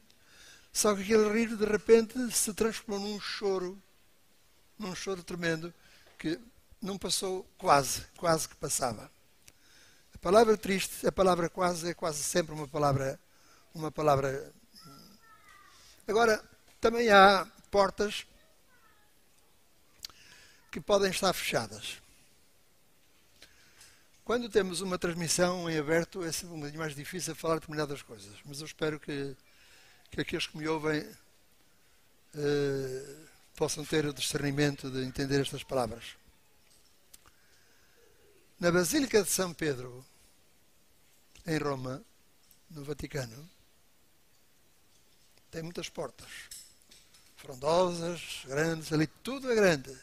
Só 0.72 0.94
que 0.94 1.02
aquele 1.02 1.28
rir 1.28 1.56
de 1.56 1.64
repente 1.64 2.30
se 2.30 2.54
transformou 2.54 3.00
num 3.00 3.18
choro 3.18 3.76
num 4.80 4.94
choro 4.94 5.22
tremendo 5.22 5.72
que 6.18 6.40
não 6.80 6.96
passou 6.96 7.46
quase, 7.58 8.06
quase 8.16 8.48
que 8.48 8.56
passava. 8.56 9.10
A 10.14 10.18
palavra 10.18 10.56
triste, 10.56 11.06
a 11.06 11.12
palavra 11.12 11.48
quase 11.48 11.90
é 11.90 11.94
quase 11.94 12.22
sempre 12.22 12.54
uma 12.54 12.66
palavra, 12.66 13.20
uma 13.74 13.90
palavra. 13.92 14.52
Agora, 16.08 16.42
também 16.80 17.10
há 17.10 17.46
portas 17.70 18.26
que 20.70 20.80
podem 20.80 21.10
estar 21.10 21.32
fechadas. 21.32 21.98
Quando 24.24 24.48
temos 24.48 24.80
uma 24.80 24.98
transmissão 24.98 25.68
em 25.68 25.76
aberto, 25.76 26.22
é 26.24 26.32
sempre 26.32 26.54
um 26.54 26.58
bocadinho 26.58 26.80
mais 26.80 26.94
difícil 26.94 27.34
falar 27.34 27.56
determinadas 27.56 28.00
coisas. 28.00 28.32
Mas 28.44 28.60
eu 28.60 28.66
espero 28.66 28.98
que, 29.00 29.36
que 30.10 30.20
aqueles 30.20 30.46
que 30.46 30.56
me 30.56 30.68
ouvem 30.68 31.00
uh, 32.34 33.29
possam 33.60 33.84
ter 33.84 34.06
o 34.06 34.14
discernimento 34.14 34.90
de 34.90 35.04
entender 35.04 35.38
estas 35.38 35.62
palavras. 35.62 36.16
Na 38.58 38.72
Basílica 38.72 39.22
de 39.22 39.28
São 39.28 39.52
Pedro, 39.52 40.02
em 41.46 41.58
Roma, 41.58 42.02
no 42.70 42.82
Vaticano, 42.82 43.50
tem 45.50 45.62
muitas 45.62 45.90
portas. 45.90 46.26
Frondosas, 47.36 48.44
grandes, 48.46 48.94
ali 48.94 49.06
tudo 49.06 49.52
é 49.52 49.54
grande. 49.54 49.94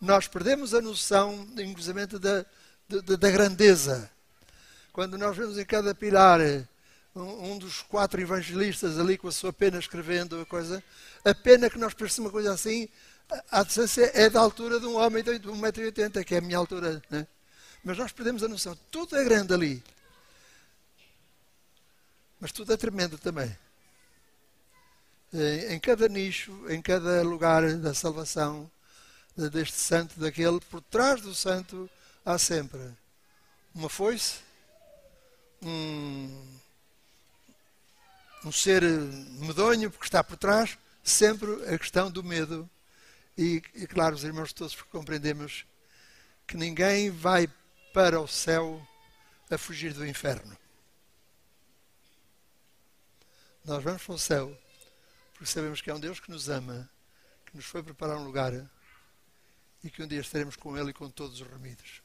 Nós 0.00 0.26
perdemos 0.26 0.72
a 0.72 0.80
noção, 0.80 1.46
inclusive, 1.58 2.06
da, 2.06 2.46
da, 2.88 3.16
da 3.16 3.30
grandeza. 3.30 4.10
Quando 4.94 5.18
nós 5.18 5.36
vemos 5.36 5.58
em 5.58 5.64
cada 5.66 5.94
pilar 5.94 6.40
um, 7.22 7.58
dos 7.58 7.82
quatro 7.82 8.20
evangelistas 8.20 8.98
ali 8.98 9.18
com 9.18 9.28
a 9.28 9.32
sua 9.32 9.52
pena 9.52 9.78
escrevendo 9.78 10.40
a 10.40 10.46
coisa, 10.46 10.82
a 11.24 11.34
pena 11.34 11.68
que 11.68 11.78
nós 11.78 11.94
parecemos 11.94 12.28
uma 12.28 12.32
coisa 12.32 12.52
assim, 12.52 12.88
a 13.50 13.62
distância 13.62 14.10
é 14.14 14.30
da 14.30 14.40
altura 14.40 14.80
de 14.80 14.86
um 14.86 14.96
homem 14.96 15.22
de 15.22 15.30
1,80m, 15.32 16.24
que 16.24 16.34
é 16.34 16.38
a 16.38 16.40
minha 16.40 16.56
altura. 16.56 17.02
Né? 17.10 17.26
Mas 17.84 17.98
nós 17.98 18.12
perdemos 18.12 18.42
a 18.42 18.48
noção. 18.48 18.76
Tudo 18.90 19.16
é 19.16 19.24
grande 19.24 19.52
ali. 19.52 19.82
Mas 22.40 22.52
tudo 22.52 22.72
é 22.72 22.76
tremendo 22.76 23.18
também. 23.18 23.56
Em 25.68 25.78
cada 25.78 26.08
nicho, 26.08 26.64
em 26.70 26.80
cada 26.80 27.22
lugar 27.22 27.70
da 27.76 27.92
salvação, 27.92 28.70
deste 29.36 29.76
santo, 29.76 30.18
daquele, 30.18 30.58
por 30.60 30.80
trás 30.80 31.20
do 31.20 31.34
santo, 31.34 31.88
há 32.24 32.38
sempre 32.38 32.80
uma 33.74 33.88
foice, 33.88 34.38
um, 35.62 36.17
um 38.48 38.52
ser 38.52 38.82
medonho, 38.82 39.90
porque 39.90 40.06
está 40.06 40.24
por 40.24 40.38
trás, 40.38 40.78
sempre 41.04 41.50
a 41.66 41.78
questão 41.78 42.10
do 42.10 42.24
medo. 42.24 42.68
E, 43.36 43.62
e 43.74 43.86
claro, 43.86 44.16
os 44.16 44.24
irmãos 44.24 44.54
todos 44.54 44.74
compreendemos 44.90 45.66
que 46.46 46.56
ninguém 46.56 47.10
vai 47.10 47.46
para 47.92 48.18
o 48.18 48.26
céu 48.26 48.82
a 49.50 49.58
fugir 49.58 49.92
do 49.92 50.06
inferno. 50.06 50.56
Nós 53.64 53.84
vamos 53.84 54.02
para 54.02 54.14
o 54.14 54.18
céu 54.18 54.58
porque 55.34 55.46
sabemos 55.46 55.82
que 55.82 55.90
é 55.90 55.94
um 55.94 56.00
Deus 56.00 56.18
que 56.18 56.30
nos 56.30 56.48
ama, 56.48 56.88
que 57.44 57.54
nos 57.54 57.66
foi 57.66 57.82
preparar 57.82 58.16
um 58.16 58.24
lugar 58.24 58.52
e 59.84 59.90
que 59.90 60.02
um 60.02 60.06
dia 60.06 60.20
estaremos 60.20 60.56
com 60.56 60.76
Ele 60.76 60.90
e 60.90 60.94
com 60.94 61.10
todos 61.10 61.40
os 61.40 61.46
remidos. 61.46 62.02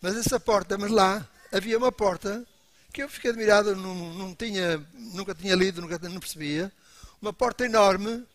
Mas 0.00 0.16
essa 0.16 0.38
porta, 0.38 0.78
mas 0.78 0.92
lá 0.92 1.28
havia 1.52 1.78
uma 1.78 1.92
porta 1.92 2.46
que 2.92 3.02
eu 3.02 3.08
fiquei 3.08 3.30
admirado, 3.30 3.76
não, 3.76 3.94
não 4.14 4.34
tinha, 4.34 4.84
nunca 4.94 5.34
tinha 5.34 5.54
lido, 5.54 5.80
nunca 5.80 5.98
não 6.08 6.20
percebia. 6.20 6.72
Uma 7.20 7.32
porta 7.32 7.64
enorme, 7.64 8.26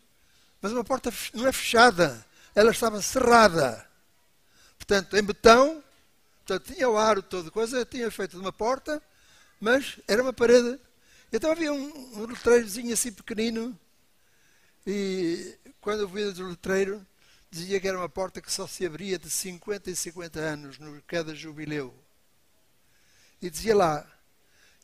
mas 0.62 0.72
uma 0.72 0.84
porta 0.84 1.12
não 1.34 1.48
é 1.48 1.52
fechada, 1.52 2.26
ela 2.54 2.72
estava 2.72 3.02
cerrada. 3.02 3.88
Portanto, 4.78 5.18
em 5.18 5.24
betão, 5.24 5.84
portanto, 6.46 6.74
tinha 6.74 6.90
o 6.90 6.98
aro 6.98 7.22
todo, 7.22 7.52
coisa, 7.52 7.86
tinha 7.86 8.10
feito 8.12 8.32
de 8.32 8.42
uma 8.42 8.52
porta, 8.52 9.02
mas 9.60 10.00
era 10.08 10.22
uma 10.22 10.34
parede. 10.34 10.80
Então 11.32 11.52
havia 11.52 11.74
um, 11.74 12.20
um 12.20 12.26
letreirozinho 12.26 12.94
assim 12.94 13.12
pequenino, 13.12 13.78
e 14.86 15.58
quando 15.80 16.02
eu 16.02 16.08
vi 16.08 16.24
o 16.24 16.50
letreiro, 16.50 17.06
dizia 17.50 17.80
que 17.80 17.88
era 17.88 17.98
uma 17.98 18.10
porta 18.10 18.42
que 18.42 18.52
só 18.52 18.68
se 18.68 18.86
abria 18.86 19.18
de 19.18 19.30
50 19.30 19.90
em 19.90 19.96
50 19.96 20.40
anos, 20.40 20.80
no 20.80 21.02
cada 21.04 21.34
jubileu. 21.34 22.03
E 23.44 23.50
dizia 23.50 23.76
lá 23.76 24.10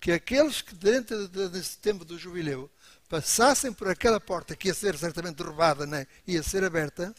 que 0.02 0.12
aqueles 0.12 0.62
que 0.62 0.76
dentro 0.76 1.30
desse 1.30 1.78
tempo 1.78 2.04
do 2.04 2.20
jubileu 2.20 2.70
passassem 3.08 3.72
por 3.72 3.88
aquela 3.88 4.20
porta 4.20 4.54
que 4.54 4.68
ia 4.68 4.74
ser 4.74 4.98
certamente 4.98 5.38
derrubada, 5.38 5.88
né? 5.88 6.06
ia 6.28 6.44
ser 6.44 6.66
aberta, 6.66 7.16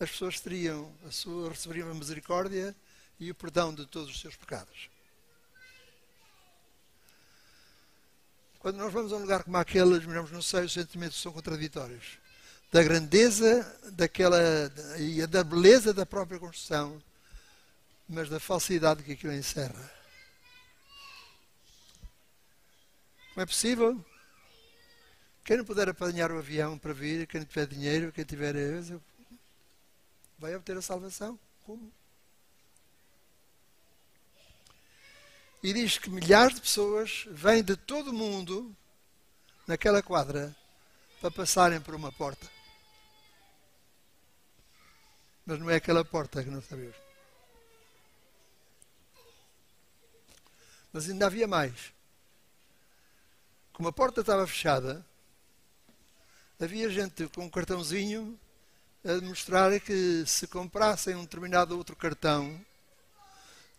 as 0.00 0.10
pessoas 0.10 0.40
teriam 0.40 0.92
a 1.06 1.12
sua, 1.12 1.50
receberiam 1.50 1.88
a 1.88 1.94
misericórdia 1.94 2.74
e 3.20 3.30
o 3.30 3.34
perdão 3.34 3.72
de 3.72 3.86
todos 3.86 4.10
os 4.10 4.20
seus 4.20 4.34
pecados. 4.34 4.90
Quando 8.58 8.78
nós 8.78 8.92
vamos 8.92 9.12
a 9.12 9.16
um 9.16 9.20
lugar 9.20 9.44
como 9.44 9.56
aquele, 9.56 9.94
admiramos, 9.94 10.32
não 10.32 10.42
sei, 10.42 10.64
os 10.64 10.72
sentimentos 10.72 11.22
são 11.22 11.30
contraditórios. 11.30 12.18
Da 12.72 12.82
grandeza 12.82 13.62
daquela 13.92 14.36
e 14.98 15.24
da 15.28 15.44
beleza 15.44 15.94
da 15.94 16.04
própria 16.04 16.40
construção, 16.40 17.00
mas 18.08 18.28
da 18.28 18.40
falsidade 18.40 19.02
que 19.02 19.12
aquilo 19.12 19.32
encerra. 19.32 19.92
Como 23.30 23.42
é 23.42 23.46
possível? 23.46 24.04
Quem 25.44 25.58
não 25.58 25.64
puder 25.64 25.88
apanhar 25.88 26.32
o 26.32 26.38
avião 26.38 26.78
para 26.78 26.92
vir, 26.92 27.26
quem 27.26 27.40
não 27.40 27.46
tiver 27.46 27.66
dinheiro, 27.66 28.12
quem 28.12 28.24
tiver. 28.24 28.54
vai 30.38 30.54
obter 30.54 30.76
a 30.76 30.82
salvação. 30.82 31.38
Como? 31.64 31.92
e 35.66 35.72
diz 35.72 35.98
que 35.98 36.08
milhares 36.08 36.54
de 36.54 36.60
pessoas 36.60 37.26
vêm 37.28 37.60
de 37.60 37.76
todo 37.76 38.10
o 38.10 38.12
mundo 38.12 38.72
naquela 39.66 40.00
quadra 40.00 40.54
para 41.20 41.28
passarem 41.28 41.80
por 41.80 41.92
uma 41.92 42.12
porta. 42.12 42.48
Mas 45.44 45.58
não 45.58 45.68
é 45.68 45.74
aquela 45.74 46.04
porta 46.04 46.44
que 46.44 46.50
não 46.50 46.62
sabemos. 46.62 47.05
Mas 50.96 51.10
ainda 51.10 51.26
havia 51.26 51.46
mais. 51.46 51.92
Como 53.74 53.86
a 53.86 53.92
porta 53.92 54.22
estava 54.22 54.46
fechada, 54.46 55.04
havia 56.58 56.88
gente 56.88 57.28
com 57.28 57.44
um 57.44 57.50
cartãozinho 57.50 58.40
a 59.04 59.20
mostrar 59.20 59.78
que 59.78 60.24
se 60.24 60.46
comprassem 60.46 61.14
um 61.14 61.24
determinado 61.24 61.76
outro 61.76 61.94
cartão, 61.94 62.58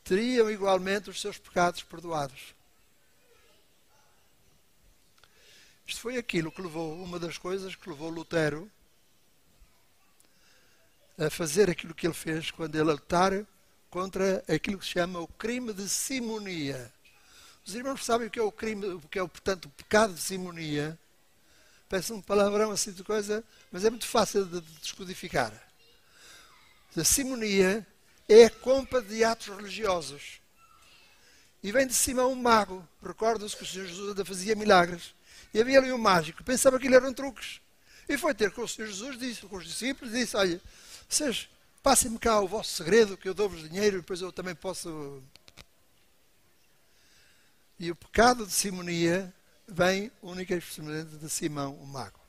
teriam 0.03 0.47
igualmente 0.47 1.09
os 1.09 1.19
seus 1.19 1.39
pecados 1.39 1.81
perdoados. 1.81 2.53
Isto 5.87 6.01
foi 6.01 6.17
aquilo 6.17 6.51
que 6.51 6.61
levou, 6.61 7.01
uma 7.01 7.17
das 7.17 7.39
coisas 7.39 7.75
que 7.75 7.89
levou 7.89 8.11
Lutero 8.11 8.71
a 11.17 11.31
fazer 11.31 11.67
aquilo 11.67 11.95
que 11.95 12.05
ele 12.05 12.13
fez 12.13 12.51
quando 12.51 12.75
ele 12.75 12.91
lutar 12.91 13.43
contra 13.89 14.43
aquilo 14.47 14.77
que 14.77 14.85
se 14.85 14.91
chama 14.91 15.19
o 15.19 15.27
crime 15.27 15.73
de 15.73 15.89
simonia. 15.89 16.95
Os 17.67 17.75
irmãos 17.75 18.05
sabem 18.05 18.27
o 18.27 18.31
que 18.31 18.39
é 18.39 18.41
o 18.41 18.49
crime, 18.49 18.85
o 18.87 19.01
que 19.01 19.19
é, 19.19 19.27
portanto, 19.27 19.65
o 19.65 19.69
pecado 19.69 20.13
de 20.13 20.21
simonia. 20.21 20.97
Peço 21.89 22.13
um 22.13 22.21
palavrão 22.21 22.71
assim 22.71 22.93
de 22.93 23.03
coisa, 23.03 23.43
mas 23.69 23.83
é 23.83 23.89
muito 23.89 24.07
fácil 24.07 24.45
de 24.45 24.61
descodificar. 24.79 25.51
A 26.95 27.03
simonia 27.03 27.85
é 28.29 28.45
a 28.45 28.49
compra 28.49 29.01
de 29.01 29.21
atos 29.21 29.47
religiosos. 29.47 30.39
E 31.61 31.69
vem 31.73 31.85
de 31.85 31.93
cima 31.93 32.25
um 32.25 32.35
mago. 32.35 32.87
Recorda-se 33.03 33.57
que 33.57 33.63
o 33.63 33.67
Senhor 33.67 33.85
Jesus 33.85 34.09
ainda 34.09 34.23
fazia 34.23 34.55
milagres. 34.55 35.13
E 35.53 35.59
havia 35.59 35.79
ali 35.79 35.91
um 35.91 35.97
mágico. 35.97 36.45
Pensava 36.45 36.79
que 36.79 36.87
ele 36.87 36.95
eram 36.95 37.13
truques. 37.13 37.59
E 38.07 38.17
foi 38.17 38.33
ter 38.33 38.51
com 38.51 38.61
o 38.61 38.67
Senhor 38.67 38.87
Jesus, 38.87 39.19
disse 39.19 39.41
com 39.41 39.57
os 39.57 39.65
discípulos, 39.65 40.13
disse, 40.13 40.37
olha, 40.37 40.61
vocês 41.09 41.49
passem-me 41.83 42.17
cá 42.17 42.39
o 42.39 42.47
vosso 42.47 42.73
segredo, 42.73 43.17
que 43.17 43.27
eu 43.27 43.33
dou-vos 43.33 43.69
dinheiro, 43.69 43.97
e 43.97 43.99
depois 43.99 44.21
eu 44.21 44.31
também 44.31 44.55
posso... 44.55 45.21
E 47.79 47.91
o 47.91 47.95
pecado 47.95 48.45
de 48.45 48.51
simonia 48.51 49.33
vem 49.67 50.11
única 50.21 50.55
e 50.55 50.57
exclusivamente 50.57 51.17
de 51.17 51.29
Simão, 51.29 51.75
o 51.75 51.85
mago. 51.85 52.19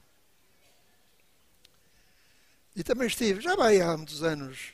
E 2.76 2.84
também 2.84 3.06
estive, 3.06 3.40
já 3.40 3.56
vai 3.56 3.80
há 3.80 3.96
muitos 3.96 4.22
anos, 4.22 4.72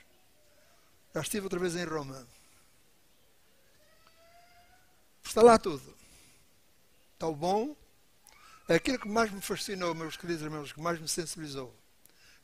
já 1.15 1.21
estive 1.21 1.45
outra 1.45 1.59
vez 1.59 1.77
em 1.77 1.85
Roma. 1.85 2.27
Está 5.25 5.43
lá 5.43 5.59
tudo. 5.59 5.97
Está 7.15 7.27
o 7.27 7.35
bom. 7.35 7.75
Aquilo 8.69 8.99
que 8.99 9.09
mais 9.09 9.31
me 9.31 9.41
fascinou, 9.41 9.95
meus 9.95 10.17
queridos 10.17 10.43
irmãos, 10.43 10.73
que 10.73 10.81
mais 10.81 11.01
me 11.01 11.09
sensibilizou 11.09 11.75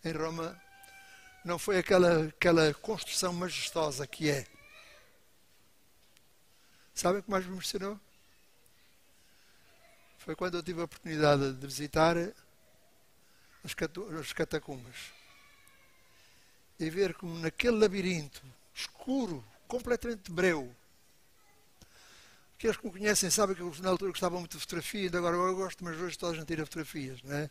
em 0.05 0.13
Roma, 0.13 0.61
não 1.45 1.59
foi 1.59 1.79
aquela, 1.79 2.27
aquela 2.27 2.73
construção 2.75 3.33
majestosa 3.33 4.07
que 4.07 4.31
é. 4.31 4.47
Sabem 6.95 7.21
o 7.21 7.23
que 7.23 7.31
mais 7.31 7.47
me 7.47 7.53
impressionou? 7.53 7.99
Foi 10.21 10.37
quando 10.37 10.59
eu 10.59 10.63
tive 10.63 10.83
a 10.83 10.85
oportunidade 10.85 11.55
de 11.55 11.67
visitar 11.67 12.15
as 13.65 14.33
catacumbas 14.35 14.97
e 16.79 16.91
ver 16.91 17.15
como 17.15 17.39
naquele 17.39 17.79
labirinto 17.79 18.43
escuro, 18.75 19.43
completamente 19.67 20.31
breu. 20.31 20.77
Aqueles 22.55 22.77
que 22.77 22.85
me 22.85 22.93
conhecem 22.93 23.31
sabem 23.31 23.57
que 23.57 23.63
na 23.81 23.89
altura 23.89 24.11
gostava 24.11 24.39
muito 24.39 24.59
de 24.59 24.61
fotografia, 24.63 25.05
ainda 25.05 25.17
agora 25.17 25.37
eu 25.37 25.57
gosto, 25.57 25.83
mas 25.83 25.99
hoje 25.99 26.19
toda 26.19 26.33
a 26.33 26.37
gente 26.37 26.47
tira 26.47 26.67
fotografias, 26.67 27.23
não 27.23 27.35
é? 27.35 27.51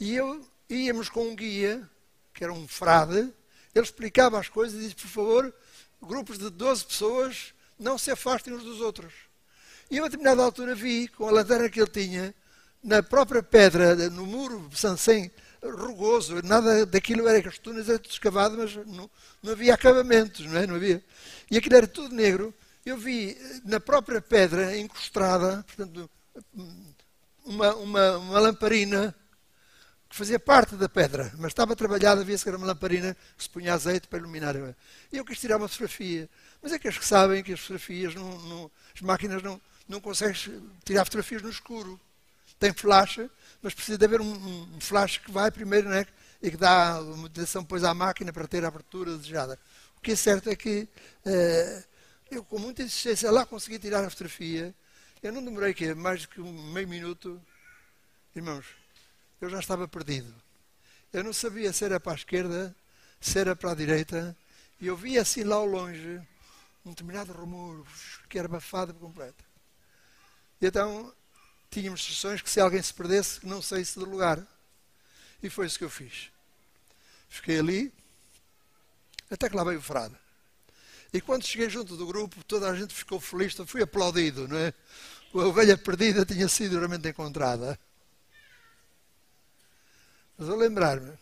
E 0.00 0.14
eu 0.14 0.48
íamos 0.70 1.10
com 1.10 1.28
um 1.28 1.36
guia, 1.36 1.86
que 2.32 2.42
era 2.42 2.52
um 2.52 2.66
frade, 2.66 3.30
ele 3.74 3.84
explicava 3.84 4.40
as 4.40 4.48
coisas 4.48 4.80
e 4.80 4.84
disse, 4.84 4.94
por 4.94 5.08
favor, 5.08 5.54
grupos 6.00 6.38
de 6.38 6.48
12 6.48 6.86
pessoas 6.86 7.52
não 7.78 7.98
se 7.98 8.10
afastem 8.10 8.54
uns 8.54 8.64
dos 8.64 8.80
outros. 8.80 9.27
E 9.90 9.98
a 9.98 10.02
determinada 10.02 10.42
altura 10.42 10.74
vi, 10.74 11.08
com 11.08 11.26
a 11.26 11.30
lanterna 11.30 11.68
que 11.68 11.80
ele 11.80 11.90
tinha, 11.90 12.34
na 12.82 13.02
própria 13.02 13.42
pedra, 13.42 13.94
no 14.10 14.26
muro, 14.26 14.70
sem, 14.96 15.30
rugoso, 15.62 16.40
nada 16.42 16.86
daquilo 16.86 17.26
era 17.26 17.42
que 17.42 17.48
as 17.48 17.58
túneis 17.58 17.88
eram 17.88 18.00
escavado, 18.08 18.56
mas 18.56 18.74
não, 18.86 19.10
não 19.42 19.52
havia 19.52 19.74
acabamentos, 19.74 20.46
não 20.46 20.58
é? 20.58 20.66
Não 20.66 20.76
havia. 20.76 21.02
E 21.50 21.56
aquilo 21.56 21.76
era 21.76 21.86
tudo 21.86 22.14
negro. 22.14 22.54
Eu 22.84 22.96
vi 22.96 23.36
na 23.64 23.80
própria 23.80 24.20
pedra 24.20 24.76
encostada, 24.76 25.64
portanto, 25.66 26.08
uma, 27.44 27.74
uma, 27.76 28.18
uma 28.18 28.40
lamparina 28.40 29.14
que 30.08 30.16
fazia 30.16 30.38
parte 30.38 30.74
da 30.74 30.88
pedra, 30.88 31.30
mas 31.36 31.48
estava 31.48 31.76
trabalhada, 31.76 32.24
via-se 32.24 32.42
que 32.42 32.48
era 32.48 32.56
uma 32.56 32.66
lamparina 32.66 33.14
que 33.36 33.42
se 33.42 33.50
punha 33.50 33.74
azeite 33.74 34.08
para 34.08 34.18
iluminar. 34.18 34.56
E 35.12 35.18
eu 35.18 35.24
quis 35.24 35.38
tirar 35.38 35.58
uma 35.58 35.68
fotografia. 35.68 36.30
Mas 36.62 36.72
é 36.72 36.78
que 36.78 36.86
eles 36.86 36.98
que 36.98 37.06
sabem 37.06 37.42
que 37.42 37.52
as 37.52 37.60
fotografias, 37.60 38.14
não, 38.14 38.38
não, 38.38 38.70
as 38.94 39.00
máquinas 39.02 39.42
não, 39.42 39.60
não 39.88 40.00
conseguem 40.00 40.62
tirar 40.84 41.04
fotografias 41.04 41.42
no 41.42 41.50
escuro. 41.50 41.98
Tem 42.58 42.72
flash, 42.72 43.20
mas 43.62 43.72
precisa 43.72 43.96
de 43.96 44.04
haver 44.04 44.20
um, 44.20 44.76
um 44.76 44.80
flash 44.80 45.18
que 45.18 45.30
vai 45.30 45.50
primeiro 45.50 45.88
né, 45.88 46.06
e 46.42 46.50
que 46.50 46.56
dá 46.56 47.00
uma 47.00 47.28
direção 47.28 47.62
depois 47.62 47.84
à 47.84 47.94
máquina 47.94 48.32
para 48.32 48.46
ter 48.46 48.64
a 48.64 48.68
abertura 48.68 49.16
desejada. 49.16 49.58
O 49.96 50.00
que 50.00 50.12
é 50.12 50.16
certo 50.16 50.50
é 50.50 50.56
que 50.56 50.88
uh, 51.24 51.84
eu, 52.30 52.44
com 52.44 52.58
muita 52.58 52.82
insistência, 52.82 53.30
lá 53.30 53.46
consegui 53.46 53.78
tirar 53.78 54.04
a 54.04 54.10
fotografia. 54.10 54.74
Eu 55.22 55.32
não 55.32 55.44
demorei 55.44 55.72
que 55.72 55.94
mais 55.94 56.22
do 56.22 56.28
que 56.28 56.40
um 56.40 56.72
meio 56.72 56.86
minuto. 56.86 57.40
Irmãos, 58.34 58.66
eu 59.40 59.48
já 59.48 59.58
estava 59.58 59.88
perdido. 59.88 60.32
Eu 61.12 61.24
não 61.24 61.32
sabia 61.32 61.72
se 61.72 61.84
era 61.84 61.98
para 61.98 62.12
a 62.12 62.14
esquerda, 62.16 62.74
se 63.20 63.38
era 63.38 63.56
para 63.56 63.72
a 63.72 63.74
direita. 63.74 64.36
E 64.80 64.86
eu 64.86 64.96
via 64.96 65.22
assim 65.22 65.42
lá 65.42 65.56
ao 65.56 65.66
longe 65.66 66.20
um 66.84 66.90
determinado 66.90 67.32
rumor 67.32 67.84
que 68.28 68.38
era 68.38 68.46
abafado 68.46 68.94
por 68.94 69.00
completo. 69.00 69.47
E 70.60 70.66
então 70.66 71.12
tínhamos 71.70 72.00
instruções 72.00 72.42
que 72.42 72.50
se 72.50 72.60
alguém 72.60 72.82
se 72.82 72.92
perdesse, 72.92 73.46
não 73.46 73.62
saísse 73.62 73.98
do 73.98 74.04
lugar. 74.04 74.44
E 75.42 75.48
foi 75.48 75.66
isso 75.66 75.78
que 75.78 75.84
eu 75.84 75.90
fiz. 75.90 76.30
Fiquei 77.28 77.58
ali, 77.58 77.92
até 79.30 79.48
que 79.48 79.56
lá 79.56 79.64
veio 79.64 79.78
o 79.78 79.82
frade. 79.82 80.16
E 81.12 81.20
quando 81.20 81.46
cheguei 81.46 81.70
junto 81.70 81.96
do 81.96 82.06
grupo, 82.06 82.42
toda 82.44 82.68
a 82.68 82.74
gente 82.74 82.94
ficou 82.94 83.20
feliz, 83.20 83.54
fui 83.66 83.82
aplaudido, 83.82 84.48
não 84.48 84.56
é? 84.56 84.74
a 85.34 85.38
ovelha 85.38 85.76
perdida 85.76 86.24
tinha 86.24 86.48
sido 86.48 86.76
realmente 86.76 87.08
encontrada. 87.08 87.78
Mas 90.36 90.48
ao 90.48 90.56
lembrar-me, 90.56 91.12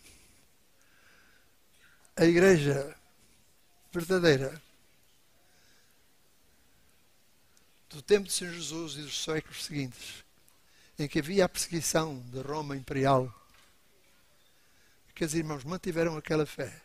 a 2.16 2.24
igreja 2.24 2.96
verdadeira 3.92 4.60
do 7.96 8.02
tempo 8.02 8.26
de 8.26 8.32
São 8.34 8.52
Jesus 8.52 8.96
e 8.96 9.02
dos 9.02 9.24
séculos 9.24 9.64
seguintes, 9.64 10.22
em 10.98 11.08
que 11.08 11.18
havia 11.18 11.46
a 11.46 11.48
perseguição 11.48 12.18
da 12.30 12.42
Roma 12.42 12.76
imperial, 12.76 13.32
que 15.14 15.24
os 15.24 15.34
irmãos 15.34 15.64
mantiveram 15.64 16.14
aquela 16.14 16.44
fé. 16.44 16.82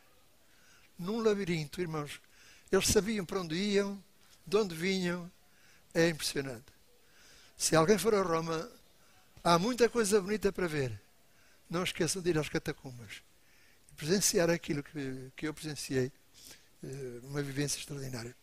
Num 0.97 1.21
labirinto, 1.21 1.82
irmãos, 1.82 2.21
eles 2.71 2.88
sabiam 2.88 3.26
para 3.26 3.41
onde 3.41 3.56
iam, 3.56 4.02
de 4.47 4.56
onde 4.56 4.74
vinham, 4.74 5.30
é 5.93 6.08
impressionante. 6.08 6.71
Se 7.58 7.76
alguém 7.76 7.97
for 7.97 8.15
a 8.15 8.21
Roma, 8.21 8.71
há 9.43 9.60
muita 9.60 9.89
coisa 9.89 10.21
bonita 10.21 10.50
para 10.54 10.67
ver. 10.67 10.97
Não 11.69 11.84
esqueçam 11.84 12.21
de 12.21 12.30
ir 12.30 12.38
às 12.38 12.47
catacumbas 12.47 13.21
presenciar 13.97 14.50
aquilo 14.50 14.82
que, 14.82 15.30
que 15.36 15.47
eu 15.47 15.54
presenciei, 15.54 16.10
eh, 16.84 17.19
uma 17.24 17.43
vivência 17.43 17.78
extraordinária. 17.78 18.34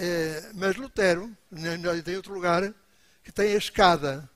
É, 0.00 0.50
mas 0.54 0.76
Lutero, 0.76 1.36
tem 2.04 2.16
outro 2.16 2.32
lugar, 2.32 2.72
que 3.24 3.32
tem 3.32 3.52
a 3.52 3.58
escada. 3.58 4.30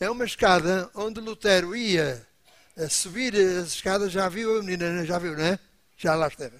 É 0.00 0.08
uma 0.08 0.24
escada 0.24 0.90
onde 0.94 1.20
Lutero 1.20 1.76
ia 1.76 2.26
a 2.74 2.88
subir 2.88 3.34
as 3.34 3.68
escadas, 3.68 4.10
já 4.10 4.26
viu 4.28 4.58
a 4.58 4.62
menina, 4.62 5.04
já 5.04 5.18
viu, 5.18 5.36
não 5.36 5.44
é? 5.44 5.58
Já 5.98 6.14
lá 6.14 6.28
esteve. 6.28 6.56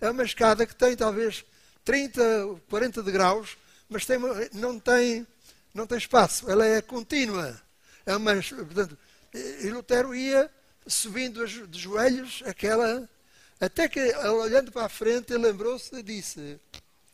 É 0.00 0.08
uma 0.08 0.22
escada 0.22 0.64
que 0.64 0.76
tem 0.76 0.96
talvez 0.96 1.44
30, 1.84 2.22
40 2.70 3.02
degraus, 3.02 3.56
mas 3.88 4.06
tem, 4.06 4.16
não, 4.52 4.78
tem, 4.78 5.26
não 5.74 5.86
tem 5.86 5.98
espaço, 5.98 6.48
ela 6.48 6.64
é 6.64 6.80
contínua. 6.80 7.60
É 8.06 8.16
uma, 8.16 8.34
portanto, 8.34 8.96
e 9.34 9.68
Lutero 9.70 10.14
ia 10.14 10.48
subindo 10.86 11.44
de 11.46 11.78
joelhos 11.78 12.42
aquela. 12.46 13.08
Até 13.60 13.88
que, 13.88 14.00
olhando 14.26 14.70
para 14.70 14.86
a 14.86 14.88
frente, 14.88 15.32
ele 15.32 15.46
lembrou-se 15.46 15.94
e 15.94 16.02
disse: 16.02 16.60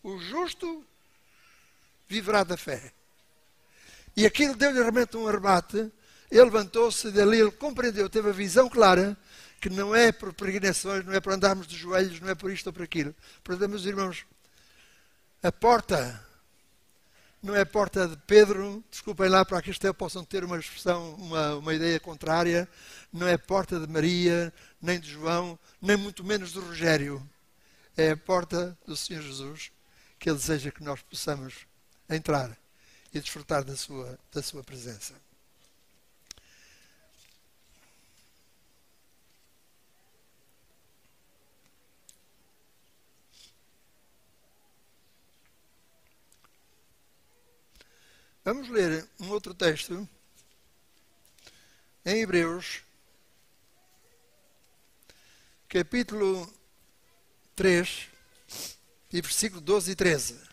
O 0.02 0.18
justo 0.18 0.84
viverá 2.08 2.44
da 2.44 2.56
fé. 2.56 2.92
E 4.16 4.26
aquilo 4.26 4.56
deu-lhe 4.56 4.80
realmente 4.80 5.16
um 5.16 5.28
armate. 5.28 5.92
Ele 6.30 6.44
levantou-se 6.44 7.10
dali, 7.10 7.38
ele 7.40 7.50
compreendeu, 7.50 8.08
teve 8.08 8.28
a 8.30 8.32
visão 8.32 8.68
clara 8.68 9.16
que 9.60 9.70
não 9.70 9.94
é 9.94 10.12
por 10.12 10.32
peregrinações, 10.32 11.04
não 11.04 11.12
é 11.12 11.20
por 11.20 11.32
andarmos 11.32 11.66
de 11.66 11.76
joelhos, 11.76 12.20
não 12.20 12.28
é 12.28 12.34
por 12.34 12.50
isto 12.50 12.66
ou 12.68 12.72
por 12.72 12.82
aquilo. 12.82 13.14
Portanto, 13.42 13.68
meus 13.68 13.84
irmãos, 13.84 14.24
a 15.42 15.50
porta 15.50 16.24
não 17.42 17.54
é 17.54 17.60
a 17.60 17.66
porta 17.66 18.08
de 18.08 18.16
Pedro, 18.26 18.82
desculpem 18.90 19.28
lá 19.28 19.44
para 19.44 19.62
que 19.62 19.70
isto 19.70 19.94
possam 19.94 20.24
ter 20.24 20.42
uma 20.42 20.58
expressão, 20.58 21.14
uma, 21.14 21.54
uma 21.54 21.74
ideia 21.74 22.00
contrária, 22.00 22.68
não 23.12 23.26
é 23.26 23.34
a 23.34 23.38
porta 23.38 23.78
de 23.78 23.86
Maria, 23.86 24.52
nem 24.82 24.98
de 24.98 25.10
João, 25.10 25.58
nem 25.80 25.96
muito 25.96 26.24
menos 26.24 26.52
de 26.52 26.58
Rogério. 26.58 27.24
É 27.96 28.10
a 28.10 28.16
porta 28.16 28.76
do 28.86 28.96
Senhor 28.96 29.22
Jesus 29.22 29.70
que 30.18 30.28
Ele 30.28 30.38
deseja 30.38 30.70
que 30.70 30.82
nós 30.82 31.00
possamos 31.02 31.66
entrar 32.08 32.56
e 33.12 33.20
desfrutar 33.20 33.64
da 33.64 33.76
sua, 33.76 34.18
da 34.32 34.42
sua 34.42 34.62
presença. 34.62 35.14
Vamos 48.44 48.70
ler 48.70 49.06
um 49.20 49.28
outro 49.28 49.52
texto 49.52 50.08
em 52.02 52.22
Hebreus, 52.22 52.82
capítulo 55.68 56.50
3, 57.54 58.08
e 59.12 59.20
versículo 59.20 59.60
12 59.60 59.92
e 59.92 59.94
13. 59.94 60.48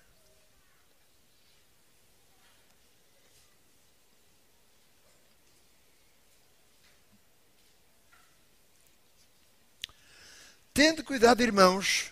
Tendo 10.73 11.05
cuidado, 11.05 11.41
irmãos, 11.41 12.11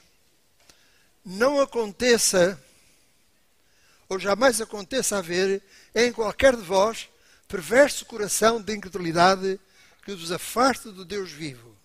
não 1.25 1.59
aconteça 1.59 2.57
ou 4.07 4.17
jamais 4.19 4.61
aconteça 4.61 5.17
haver 5.17 5.61
em 5.93 6.13
qualquer 6.13 6.55
de 6.55 6.61
vós 6.61 7.09
perverso 7.47 8.05
coração 8.05 8.61
de 8.61 8.73
incredulidade 8.73 9.59
que 10.03 10.13
vos 10.13 10.31
afaste 10.31 10.91
do 10.91 11.03
Deus 11.03 11.31
vivo. 11.31 11.75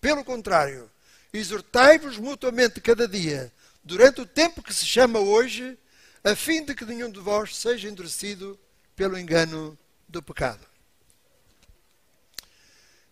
Pelo 0.00 0.24
contrário, 0.24 0.90
exortai-vos 1.32 2.18
mutuamente 2.18 2.80
cada 2.80 3.08
dia, 3.08 3.52
durante 3.82 4.20
o 4.20 4.26
tempo 4.26 4.62
que 4.62 4.74
se 4.74 4.84
chama 4.84 5.18
hoje, 5.18 5.78
a 6.22 6.34
fim 6.36 6.64
de 6.64 6.74
que 6.74 6.84
nenhum 6.84 7.10
de 7.10 7.20
vós 7.20 7.56
seja 7.56 7.88
endurecido 7.88 8.58
pelo 8.94 9.18
engano 9.18 9.78
do 10.08 10.22
pecado. 10.22 10.66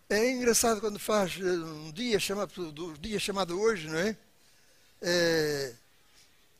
É 0.09 0.31
engraçado 0.31 0.81
quando 0.81 0.99
faz 0.99 1.37
eh, 1.39 1.43
um 1.43 1.91
dia 1.91 2.19
chamado, 2.19 2.97
dia 2.99 3.19
chamado 3.19 3.59
hoje, 3.59 3.87
não 3.87 3.97
é? 3.97 4.17
é 5.01 5.73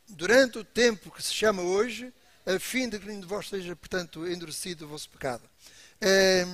durante 0.08 0.58
o 0.58 0.64
tempo 0.64 1.10
que 1.10 1.22
se 1.22 1.32
chama 1.32 1.62
hoje, 1.62 2.12
a 2.46 2.58
fim 2.58 2.88
de 2.88 2.98
que 2.98 3.06
nenhum 3.06 3.20
de 3.20 3.26
vós 3.26 3.48
seja, 3.48 3.74
portanto, 3.76 4.26
endurecido 4.26 4.84
o 4.84 4.88
vosso 4.88 5.08
pecado. 5.10 5.42
É, 6.00 6.44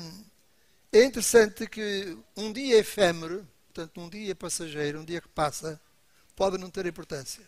é 0.92 1.04
interessante 1.04 1.66
que 1.66 2.16
um 2.36 2.52
dia 2.52 2.78
efêmero, 2.78 3.46
portanto, 3.66 4.00
um 4.00 4.08
dia 4.08 4.34
passageiro, 4.34 5.00
um 5.00 5.04
dia 5.04 5.20
que 5.20 5.28
passa, 5.28 5.80
pode 6.36 6.58
não 6.58 6.70
ter 6.70 6.86
importância. 6.86 7.42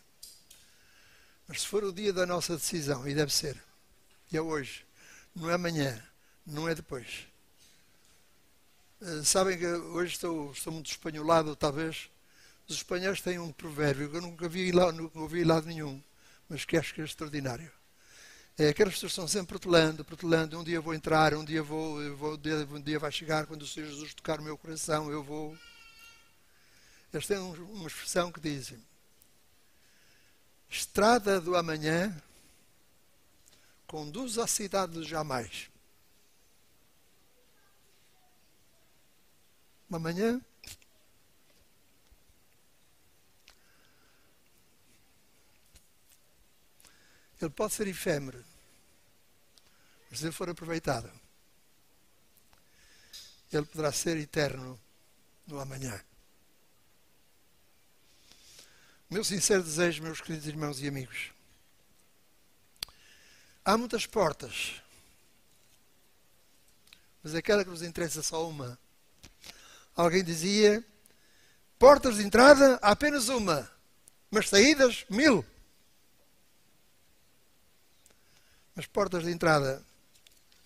Mas 1.47 1.61
se 1.61 1.67
for 1.69 1.85
o 1.85 1.93
dia 1.93 2.13
da 2.13 2.27
nossa 2.27 2.57
decisão, 2.57 3.07
e 3.07 3.15
deve 3.15 3.33
ser, 3.33 3.57
e 4.33 4.37
é 4.37 4.41
hoje, 4.41 4.85
não 5.35 5.49
é 5.49 5.55
amanhã, 5.55 6.03
não 6.45 6.69
é 6.69 6.75
depois. 6.75 7.27
Eh, 9.01 9.23
sabem 9.23 9.57
que 9.57 9.67
hoje 9.67 10.15
estou, 10.15 10.51
estou 10.51 10.73
muito 10.73 10.91
espanholado, 10.91 11.55
talvez, 11.55 12.11
os 12.69 12.77
espanhóis 12.77 13.21
têm 13.21 13.39
um 13.39 13.53
provérbio 13.53 14.11
que 14.11 14.17
eu 14.17 14.23
nunca 14.23 14.49
vi 14.49 14.73
lá, 14.73 14.91
nunca 14.91 15.19
ouvi 15.21 15.41
em 15.41 15.45
lado 15.45 15.67
nenhum, 15.67 16.03
mas 16.49 16.65
que 16.65 16.77
acho 16.77 16.95
que 16.95 17.01
é 17.01 17.05
extraordinário. 17.05 17.71
É, 18.59 18.71
aquelas 18.71 18.95
pessoas 18.95 19.13
estão 19.13 19.29
sempre 19.29 19.49
protelando, 19.57 20.05
protelando, 20.05 20.59
um 20.59 20.65
dia 20.65 20.81
vou 20.81 20.93
entrar, 20.93 21.33
um 21.33 21.45
dia 21.45 21.63
vou, 21.63 22.17
vou 22.17 22.35
um 22.35 22.81
dia 22.81 22.99
vai 22.99 23.13
chegar, 23.13 23.47
quando 23.47 23.63
o 23.63 23.67
Senhor 23.67 23.87
Jesus 23.89 24.13
tocar 24.15 24.41
o 24.41 24.43
meu 24.43 24.59
coração, 24.59 25.11
eu 25.11 25.23
vou. 25.23 25.57
Eles 27.13 27.27
têm 27.27 27.39
uma 27.39 27.87
expressão 27.87 28.31
que 28.31 28.41
dizem, 28.41 28.83
estrada 30.69 31.41
do 31.41 31.57
amanhã 31.57 32.15
conduz 33.87 34.37
à 34.39 34.47
cidade 34.47 34.93
do 34.93 35.05
jamais. 35.05 35.71
Amanhã 39.91 40.39
Ele 47.41 47.51
pode 47.51 47.73
ser 47.73 47.87
efêmero, 47.87 48.45
mas 50.11 50.19
se 50.19 50.25
ele 50.25 50.33
for 50.33 50.51
aproveitado, 50.51 51.09
ele 53.53 53.65
poderá 53.65 53.93
ser 53.93 54.17
eterno 54.17 54.79
no 55.47 55.61
amanhã. 55.61 56.05
Meu 59.11 59.25
sincero 59.25 59.63
desejo, 59.63 60.03
meus 60.03 60.21
queridos 60.21 60.47
irmãos 60.47 60.83
e 60.83 60.87
amigos, 60.87 61.33
há 63.65 63.75
muitas 63.75 64.05
portas, 64.05 64.83
mas 67.23 67.35
aquela 67.35 67.65
que 67.65 67.71
nos 67.71 67.81
interessa 67.81 68.23
só 68.23 68.47
uma. 68.47 68.79
Alguém 69.97 70.23
dizia: 70.23 70.85
portas 71.79 72.17
de 72.17 72.23
entrada, 72.23 72.79
há 72.83 72.91
apenas 72.91 73.31
uma, 73.31 73.71
mas 74.31 74.51
saídas, 74.51 75.07
mil. 75.09 75.43
As 78.77 78.85
portas 78.85 79.25
de 79.25 79.31
entrada 79.31 79.83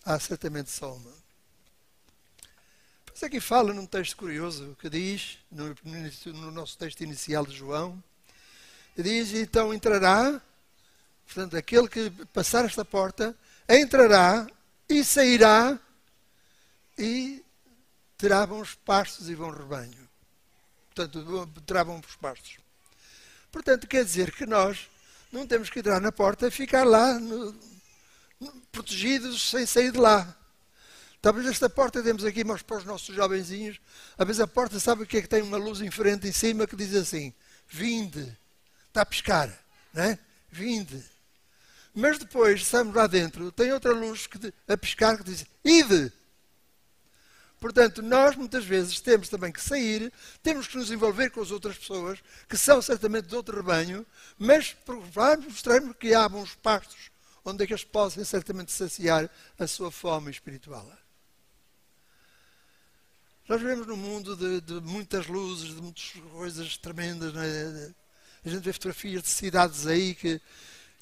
há 0.04 0.18
certamente 0.18 0.68
só 0.68 0.96
uma. 0.96 1.14
Pois 3.06 3.22
aqui 3.22 3.38
fala 3.38 3.72
num 3.72 3.86
texto 3.86 4.16
curioso 4.16 4.76
que 4.80 4.90
diz, 4.90 5.38
no, 5.48 5.76
no 6.24 6.50
nosso 6.50 6.76
texto 6.76 7.02
inicial 7.02 7.46
de 7.46 7.56
João, 7.56 8.02
diz: 8.96 9.32
então 9.32 9.72
entrará, 9.72 10.40
portanto, 11.24 11.56
aquele 11.56 11.88
que 11.88 12.10
passar 12.32 12.64
esta 12.64 12.84
porta, 12.84 13.36
entrará 13.68 14.46
e 14.88 15.04
sairá 15.04 15.78
e 16.98 17.44
terá 18.18 18.46
bons 18.46 18.74
pastos 18.74 19.30
e 19.30 19.36
bom 19.36 19.50
rebanho. 19.50 20.08
Portanto, 20.94 21.48
terá 21.66 21.84
bons 21.84 22.16
pastos. 22.16 22.58
Portanto, 23.50 23.86
quer 23.86 24.04
dizer 24.04 24.32
que 24.32 24.46
nós 24.46 24.88
não 25.30 25.46
temos 25.46 25.70
que 25.70 25.78
entrar 25.78 26.00
na 26.00 26.12
porta 26.12 26.48
e 26.48 26.50
ficar 26.50 26.84
lá 26.84 27.18
no, 27.18 27.54
protegidos 28.70 29.50
sem 29.50 29.64
sair 29.64 29.92
de 29.92 29.98
lá. 29.98 30.36
Talvez 31.20 31.46
esta 31.46 31.70
porta 31.70 32.02
temos 32.02 32.24
aqui, 32.24 32.42
mas 32.42 32.62
para 32.62 32.78
os 32.78 32.84
nossos 32.84 33.14
jovenzinhos, 33.14 33.80
às 34.18 34.26
vezes 34.26 34.40
a 34.40 34.46
porta 34.46 34.80
sabe 34.80 35.04
o 35.04 35.06
que 35.06 35.18
é 35.18 35.22
que 35.22 35.28
tem 35.28 35.40
uma 35.40 35.56
luz 35.56 35.80
em 35.80 35.90
frente 35.90 36.26
em 36.26 36.32
cima 36.32 36.66
que 36.66 36.74
diz 36.74 36.94
assim: 36.94 37.32
Vinde, 37.68 38.36
está 38.92 39.02
a 39.02 39.06
pescar, 39.06 39.50
não 39.92 40.04
é? 40.04 40.18
Vinde. 40.50 41.02
Mas 41.94 42.18
depois, 42.18 42.60
estamos 42.60 42.94
lá 42.94 43.06
dentro, 43.06 43.50
tem 43.50 43.72
outra 43.72 43.92
luz 43.92 44.26
que, 44.26 44.52
a 44.68 44.76
pescar 44.76 45.16
que 45.16 45.24
diz: 45.24 45.44
Ide. 45.64 46.12
Portanto, 47.58 48.02
nós 48.02 48.34
muitas 48.34 48.64
vezes 48.64 49.00
temos 49.00 49.28
também 49.28 49.52
que 49.52 49.60
sair, 49.60 50.12
temos 50.42 50.66
que 50.66 50.76
nos 50.76 50.90
envolver 50.90 51.30
com 51.30 51.40
as 51.40 51.52
outras 51.52 51.78
pessoas, 51.78 52.18
que 52.48 52.56
são 52.56 52.82
certamente 52.82 53.28
de 53.28 53.36
outro 53.36 53.56
rebanho, 53.56 54.04
mas 54.36 54.76
mostrarmos 55.46 55.94
que 55.96 56.12
há 56.12 56.28
bons 56.28 56.56
pastos 56.56 57.12
onde 57.44 57.62
é 57.62 57.66
que 57.66 57.72
eles 57.72 57.84
possam 57.84 58.24
certamente 58.24 58.72
saciar 58.72 59.30
a 59.58 59.66
sua 59.66 59.90
fome 59.90 60.30
espiritual. 60.30 60.90
Nós 63.48 63.60
vivemos 63.60 63.86
num 63.86 63.96
mundo 63.96 64.36
de, 64.36 64.60
de, 64.60 64.80
muitas 64.80 65.26
luzes, 65.26 65.74
de 65.74 65.82
muitas 65.82 66.10
coisas 66.32 66.76
tremendas. 66.76 67.34
É? 67.36 68.01
A 68.44 68.48
gente 68.48 68.64
vê 68.64 68.72
fotografias 68.72 69.22
de 69.22 69.28
cidades 69.28 69.86
aí 69.86 70.14
que, 70.14 70.40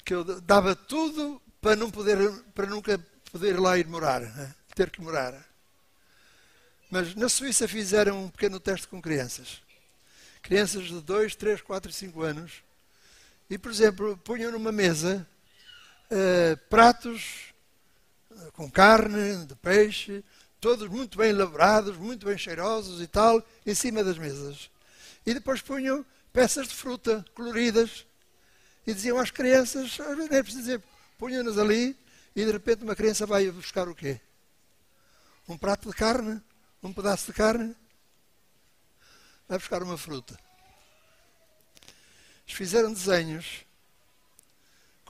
que 0.05 0.13
eu 0.13 0.23
dava 0.41 0.75
tudo 0.75 1.41
para, 1.59 1.75
não 1.75 1.89
poder, 1.89 2.17
para 2.53 2.67
nunca 2.67 2.99
poder 3.31 3.59
lá 3.59 3.77
ir 3.77 3.87
morar, 3.87 4.21
né? 4.21 4.53
ter 4.75 4.89
que 4.89 5.01
morar. 5.01 5.33
Mas 6.89 7.15
na 7.15 7.29
Suíça 7.29 7.67
fizeram 7.67 8.25
um 8.25 8.29
pequeno 8.29 8.59
teste 8.59 8.87
com 8.87 9.01
crianças. 9.01 9.61
Crianças 10.41 10.85
de 10.85 10.99
2, 11.01 11.35
3, 11.35 11.61
4, 11.61 11.91
5 11.91 12.21
anos. 12.21 12.63
E, 13.49 13.57
por 13.57 13.71
exemplo, 13.71 14.17
punham 14.17 14.51
numa 14.51 14.71
mesa 14.71 15.27
uh, 16.11 16.57
pratos 16.69 17.53
uh, 18.29 18.51
com 18.53 18.69
carne, 18.69 19.45
de 19.45 19.55
peixe, 19.55 20.23
todos 20.59 20.87
muito 20.89 21.17
bem 21.17 21.29
elaborados, 21.29 21.97
muito 21.97 22.25
bem 22.25 22.37
cheirosos 22.37 23.01
e 23.01 23.07
tal, 23.07 23.45
em 23.65 23.73
cima 23.73 24.03
das 24.03 24.17
mesas. 24.17 24.69
E 25.25 25.33
depois 25.33 25.61
punham 25.61 26.05
peças 26.33 26.67
de 26.67 26.75
fruta 26.75 27.25
coloridas 27.33 28.05
e 28.85 28.93
diziam 28.93 29.17
às 29.17 29.31
crianças, 29.31 29.97
não 29.97 30.25
é 30.25 30.41
preciso 30.43 30.59
dizer, 30.59 30.83
punham-nas 31.17 31.57
ali 31.57 31.97
e 32.35 32.45
de 32.45 32.51
repente 32.51 32.83
uma 32.83 32.95
criança 32.95 33.25
vai 33.25 33.49
buscar 33.51 33.87
o 33.87 33.95
quê? 33.95 34.19
Um 35.47 35.57
prato 35.57 35.89
de 35.89 35.95
carne 35.95 36.41
um 36.83 36.91
pedaço 36.91 37.27
de 37.27 37.33
carne, 37.33 37.75
vai 39.47 39.57
buscar 39.57 39.83
uma 39.83 39.97
fruta. 39.97 40.37
Eles 42.45 42.57
fizeram 42.57 42.91
desenhos 42.91 43.65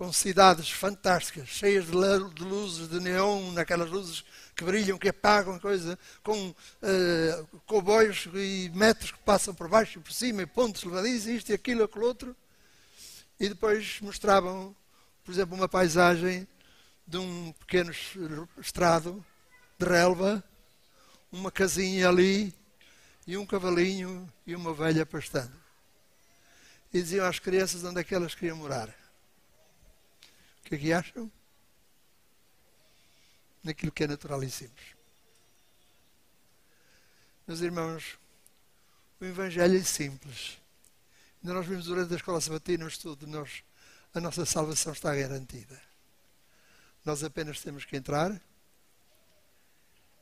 com 0.02 0.12
cidades 0.12 0.72
fantásticas, 0.72 1.48
cheias 1.48 1.86
de 1.86 1.92
luzes, 1.92 2.90
de 2.90 3.00
neon, 3.00 3.52
naquelas 3.52 3.88
luzes 3.92 4.26
que 4.56 4.64
brilham, 4.64 4.98
que 4.98 5.10
apagam, 5.10 5.60
coisa, 5.60 5.96
com 6.24 6.50
uh, 6.50 7.60
comboios 7.68 8.28
e 8.34 8.72
metros 8.74 9.12
que 9.12 9.20
passam 9.20 9.54
por 9.54 9.68
baixo 9.68 10.00
e 10.00 10.02
por 10.02 10.12
cima, 10.12 10.42
e 10.42 10.48
pontos 10.48 10.84
levadiços, 10.86 11.28
isto 11.28 11.52
e 11.52 11.54
aquilo, 11.54 11.84
aquilo 11.84 12.04
outro. 12.04 12.36
E 13.40 13.48
depois 13.48 14.02
mostravam, 14.02 14.76
por 15.24 15.34
exemplo, 15.34 15.56
uma 15.56 15.70
paisagem 15.70 16.48
de 17.06 17.20
um 17.20 17.54
pequeno 17.60 17.94
estrado 18.60 19.24
de 19.78 19.86
relva, 19.86 20.44
uma 21.32 21.52
casinha 21.52 22.10
ali 22.10 22.52
e 23.28 23.38
um 23.38 23.46
cavalinho 23.46 24.28
e 24.48 24.56
uma 24.56 24.72
ovelha 24.72 25.06
pastando. 25.06 25.54
E 26.92 27.00
diziam 27.00 27.24
às 27.24 27.38
crianças 27.38 27.84
onde 27.84 28.02
é 28.02 28.04
que 28.04 28.16
elas 28.16 28.34
queriam 28.34 28.58
morar. 28.58 29.00
O 30.72 30.74
que 30.74 30.76
é 30.76 30.80
que 30.80 30.94
acham? 30.94 31.30
Naquilo 33.62 33.92
que 33.92 34.06
é 34.06 34.08
natural 34.08 34.42
e 34.42 34.50
simples. 34.50 34.96
Meus 37.46 37.60
irmãos, 37.60 38.18
o 39.20 39.26
Evangelho 39.26 39.78
é 39.78 39.84
simples. 39.84 40.58
Ainda 41.44 41.56
nós 41.56 41.68
vimos 41.68 41.88
durante 41.88 42.14
a 42.14 42.16
escola 42.16 42.40
sabatina, 42.40 42.86
no 42.86 42.90
estudo, 42.90 43.28
nós, 43.28 43.66
a 44.14 44.22
nossa 44.22 44.46
salvação 44.46 44.94
está 44.94 45.14
garantida. 45.14 45.78
Nós 47.04 47.22
apenas 47.22 47.60
temos 47.60 47.84
que 47.84 47.98
entrar 47.98 48.42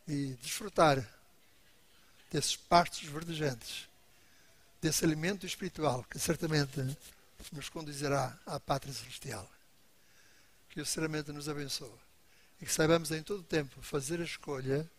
e 0.07 0.33
desfrutar 0.41 1.07
desses 2.31 2.55
pastos 2.55 3.07
verdejantes, 3.07 3.87
desse 4.81 5.05
alimento 5.05 5.45
espiritual 5.45 6.03
que 6.05 6.17
certamente 6.17 6.97
nos 7.51 7.69
conduzirá 7.69 8.35
à 8.47 8.59
pátria 8.59 8.91
celestial. 8.91 9.47
Que 10.69 10.83
sinceramente 10.85 11.31
nos 11.31 11.49
abençoe 11.49 11.89
e 12.61 12.65
que 12.65 12.73
saibamos 12.73 13.11
em 13.11 13.23
todo 13.23 13.41
tempo 13.43 13.81
fazer 13.81 14.19
a 14.19 14.23
escolha 14.23 14.89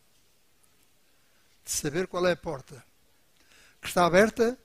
de 1.65 1.71
saber 1.71 2.07
qual 2.07 2.27
é 2.27 2.33
a 2.33 2.37
porta 2.37 2.83
que 3.81 3.89
está 3.89 4.05
aberta, 4.05 4.59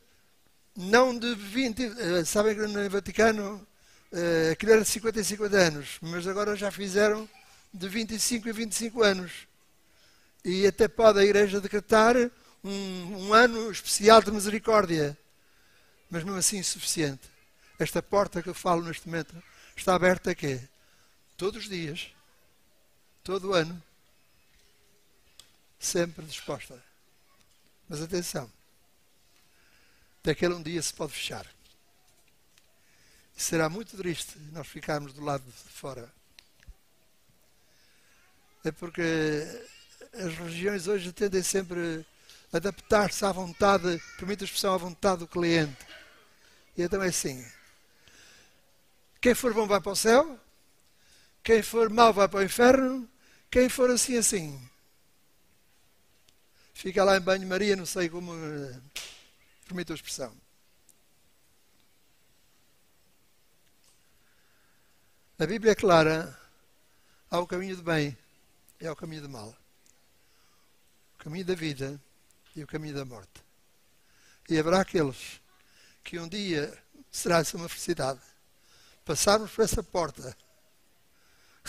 não 0.76 1.18
de 1.18 1.34
20. 1.36 1.84
Eh, 1.84 2.26
sabem 2.26 2.56
que 2.56 2.68
no 2.68 2.90
Vaticano 2.90 3.66
uh, 4.12 4.52
aquilo 4.52 4.74
era 4.74 4.82
de 4.82 4.88
50 4.88 5.20
em 5.20 5.24
50 5.24 5.58
anos, 5.58 5.98
mas 6.02 6.28
agora 6.28 6.56
já 6.56 6.70
fizeram 6.70 7.30
de 7.74 7.88
25 7.88 8.50
em 8.50 8.52
25 8.52 9.04
anos 9.04 9.32
e 10.44 10.68
até 10.68 10.88
pode 10.88 11.20
a 11.20 11.24
Igreja 11.24 11.62
decretar 11.62 12.16
um, 12.64 13.28
um 13.28 13.34
ano 13.34 13.72
especial 13.72 14.22
de 14.22 14.32
misericórdia, 14.32 15.18
mas 16.10 16.24
mesmo 16.24 16.38
assim 16.38 16.58
insuficiente. 16.58 17.30
Esta 17.80 18.02
porta 18.02 18.42
que 18.42 18.50
eu 18.50 18.54
falo 18.54 18.84
neste 18.84 19.08
momento 19.08 19.36
está 19.76 19.96
aberta 19.96 20.32
a 20.32 20.36
quê? 20.36 20.62
Todos 21.38 21.64
os 21.64 21.70
dias, 21.70 22.12
todo 23.24 23.50
o 23.50 23.54
ano, 23.54 23.82
sempre 25.78 26.26
disposta. 26.26 26.82
Mas 27.90 28.02
atenção, 28.02 28.52
daquele 30.24 30.54
um 30.54 30.64
dia 30.64 30.82
se 30.82 30.94
pode 30.94 31.14
fechar. 31.14 31.46
Será 33.36 33.68
muito 33.70 33.98
triste 33.98 34.38
nós 34.54 34.66
ficarmos 34.66 35.12
do 35.14 35.24
lado 35.24 35.44
de 35.44 35.72
fora. 35.72 36.12
É 38.64 38.72
porque 38.72 39.02
as 40.14 40.34
religiões 40.36 40.88
hoje 40.88 41.12
tendem 41.12 41.44
sempre 41.44 42.06
a 42.52 42.58
adaptar-se 42.58 43.26
à 43.26 43.32
vontade, 43.32 44.02
permite 44.18 44.44
a 44.44 44.46
expressão 44.46 44.74
à 44.74 44.78
vontade 44.78 45.20
do 45.20 45.28
cliente. 45.28 45.86
E 46.78 46.82
então 46.82 47.04
é 47.04 47.08
assim: 47.08 47.46
quem 49.22 49.36
for 49.36 49.54
bom 49.54 49.68
vai 49.68 49.82
para 49.82 49.92
o 49.92 49.96
céu, 49.96 50.40
quem 51.46 51.64
for 51.64 51.90
mau 51.90 52.12
vai 52.12 52.28
para 52.28 52.40
o 52.40 52.44
inferno, 52.44 53.10
quem 53.50 53.70
for 53.70 53.90
assim, 53.90 54.18
assim. 54.18 54.70
Fica 56.74 57.04
lá 57.06 57.16
em 57.16 57.22
banho-maria, 57.22 57.78
não 57.78 57.86
sei 57.86 58.10
como. 58.10 58.34
Eh, 58.36 58.78
permite 59.66 59.94
a 59.94 59.96
expressão. 59.96 60.36
A 65.40 65.46
Bíblia 65.46 65.72
é 65.72 65.76
clara: 65.76 66.38
há 67.32 67.40
o 67.40 67.48
caminho 67.48 67.78
do 67.78 67.84
bem 67.84 68.18
e 68.82 68.88
há 68.88 68.92
o 68.92 68.96
caminho 68.96 69.22
do 69.22 69.30
mal 69.30 69.56
caminho 71.26 71.46
da 71.46 71.56
vida 71.56 72.00
e 72.56 72.64
o 72.64 72.68
caminho 72.68 72.94
da 72.94 73.04
morte. 73.04 73.44
E 74.48 74.60
haverá 74.60 74.82
aqueles 74.82 75.42
que 76.04 76.20
um 76.20 76.28
dia 76.28 76.72
será 77.12 77.40
essa 77.40 77.58
uma 77.58 77.68
felicidade. 77.68 78.20
Passarmos 79.04 79.50
por 79.50 79.64
essa 79.64 79.82
porta, 79.82 80.38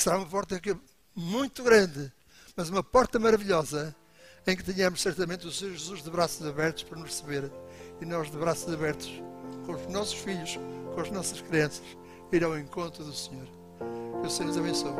será 0.03 0.16
uma 0.18 0.26
porta 0.26 0.61
que, 0.61 0.76
muito 1.14 1.62
grande, 1.62 2.12
mas 2.57 2.68
uma 2.68 2.82
porta 2.82 3.18
maravilhosa, 3.18 3.94
em 4.47 4.57
que 4.57 4.62
tenhamos 4.62 5.03
certamente 5.03 5.47
o 5.47 5.53
Senhor 5.53 5.72
Jesus 5.72 6.03
de 6.03 6.11
braços 6.11 6.47
abertos 6.47 6.84
para 6.84 6.99
nos 6.99 7.11
receber. 7.11 7.51
E 8.01 8.05
nós 8.05 8.30
de 8.30 8.36
braços 8.36 8.72
abertos, 8.72 9.11
com 9.64 9.72
os 9.72 9.86
nossos 9.88 10.14
filhos, 10.14 10.59
com 10.94 11.01
as 11.01 11.11
nossas 11.11 11.40
crianças, 11.40 11.82
ir 12.32 12.44
ao 12.44 12.59
encontro 12.59 13.05
do 13.05 13.12
Senhor. 13.12 13.47
Que 14.20 14.26
o 14.26 14.30
Senhor 14.30 14.49
nos 14.49 14.59
abençoe. 14.59 14.92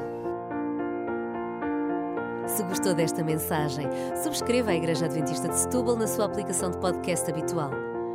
Se 2.49 2.63
gostou 2.63 2.95
desta 2.95 3.25
mensagem, 3.25 3.87
subscreva 4.23 4.71
a 4.71 4.75
Igreja 4.75 5.07
Adventista 5.07 5.49
de 5.49 5.59
Setúbal 5.59 5.97
na 5.97 6.07
sua 6.07 6.27
aplicação 6.27 6.71
de 6.71 6.79
podcast 6.79 7.31
habitual. 7.31 7.71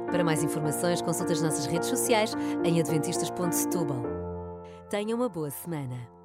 Para 0.08 0.24
mais 0.24 0.44
informações, 0.44 1.02
consulte 1.02 1.34
as 1.34 1.42
nossas 1.42 1.66
redes 1.66 1.90
sociais 1.90 2.34
em 2.64 2.80
adventistas.setúbal. 2.80 4.04
Tenha 4.90 5.16
uma 5.16 5.30
boa 5.30 5.50
semana. 5.52 6.21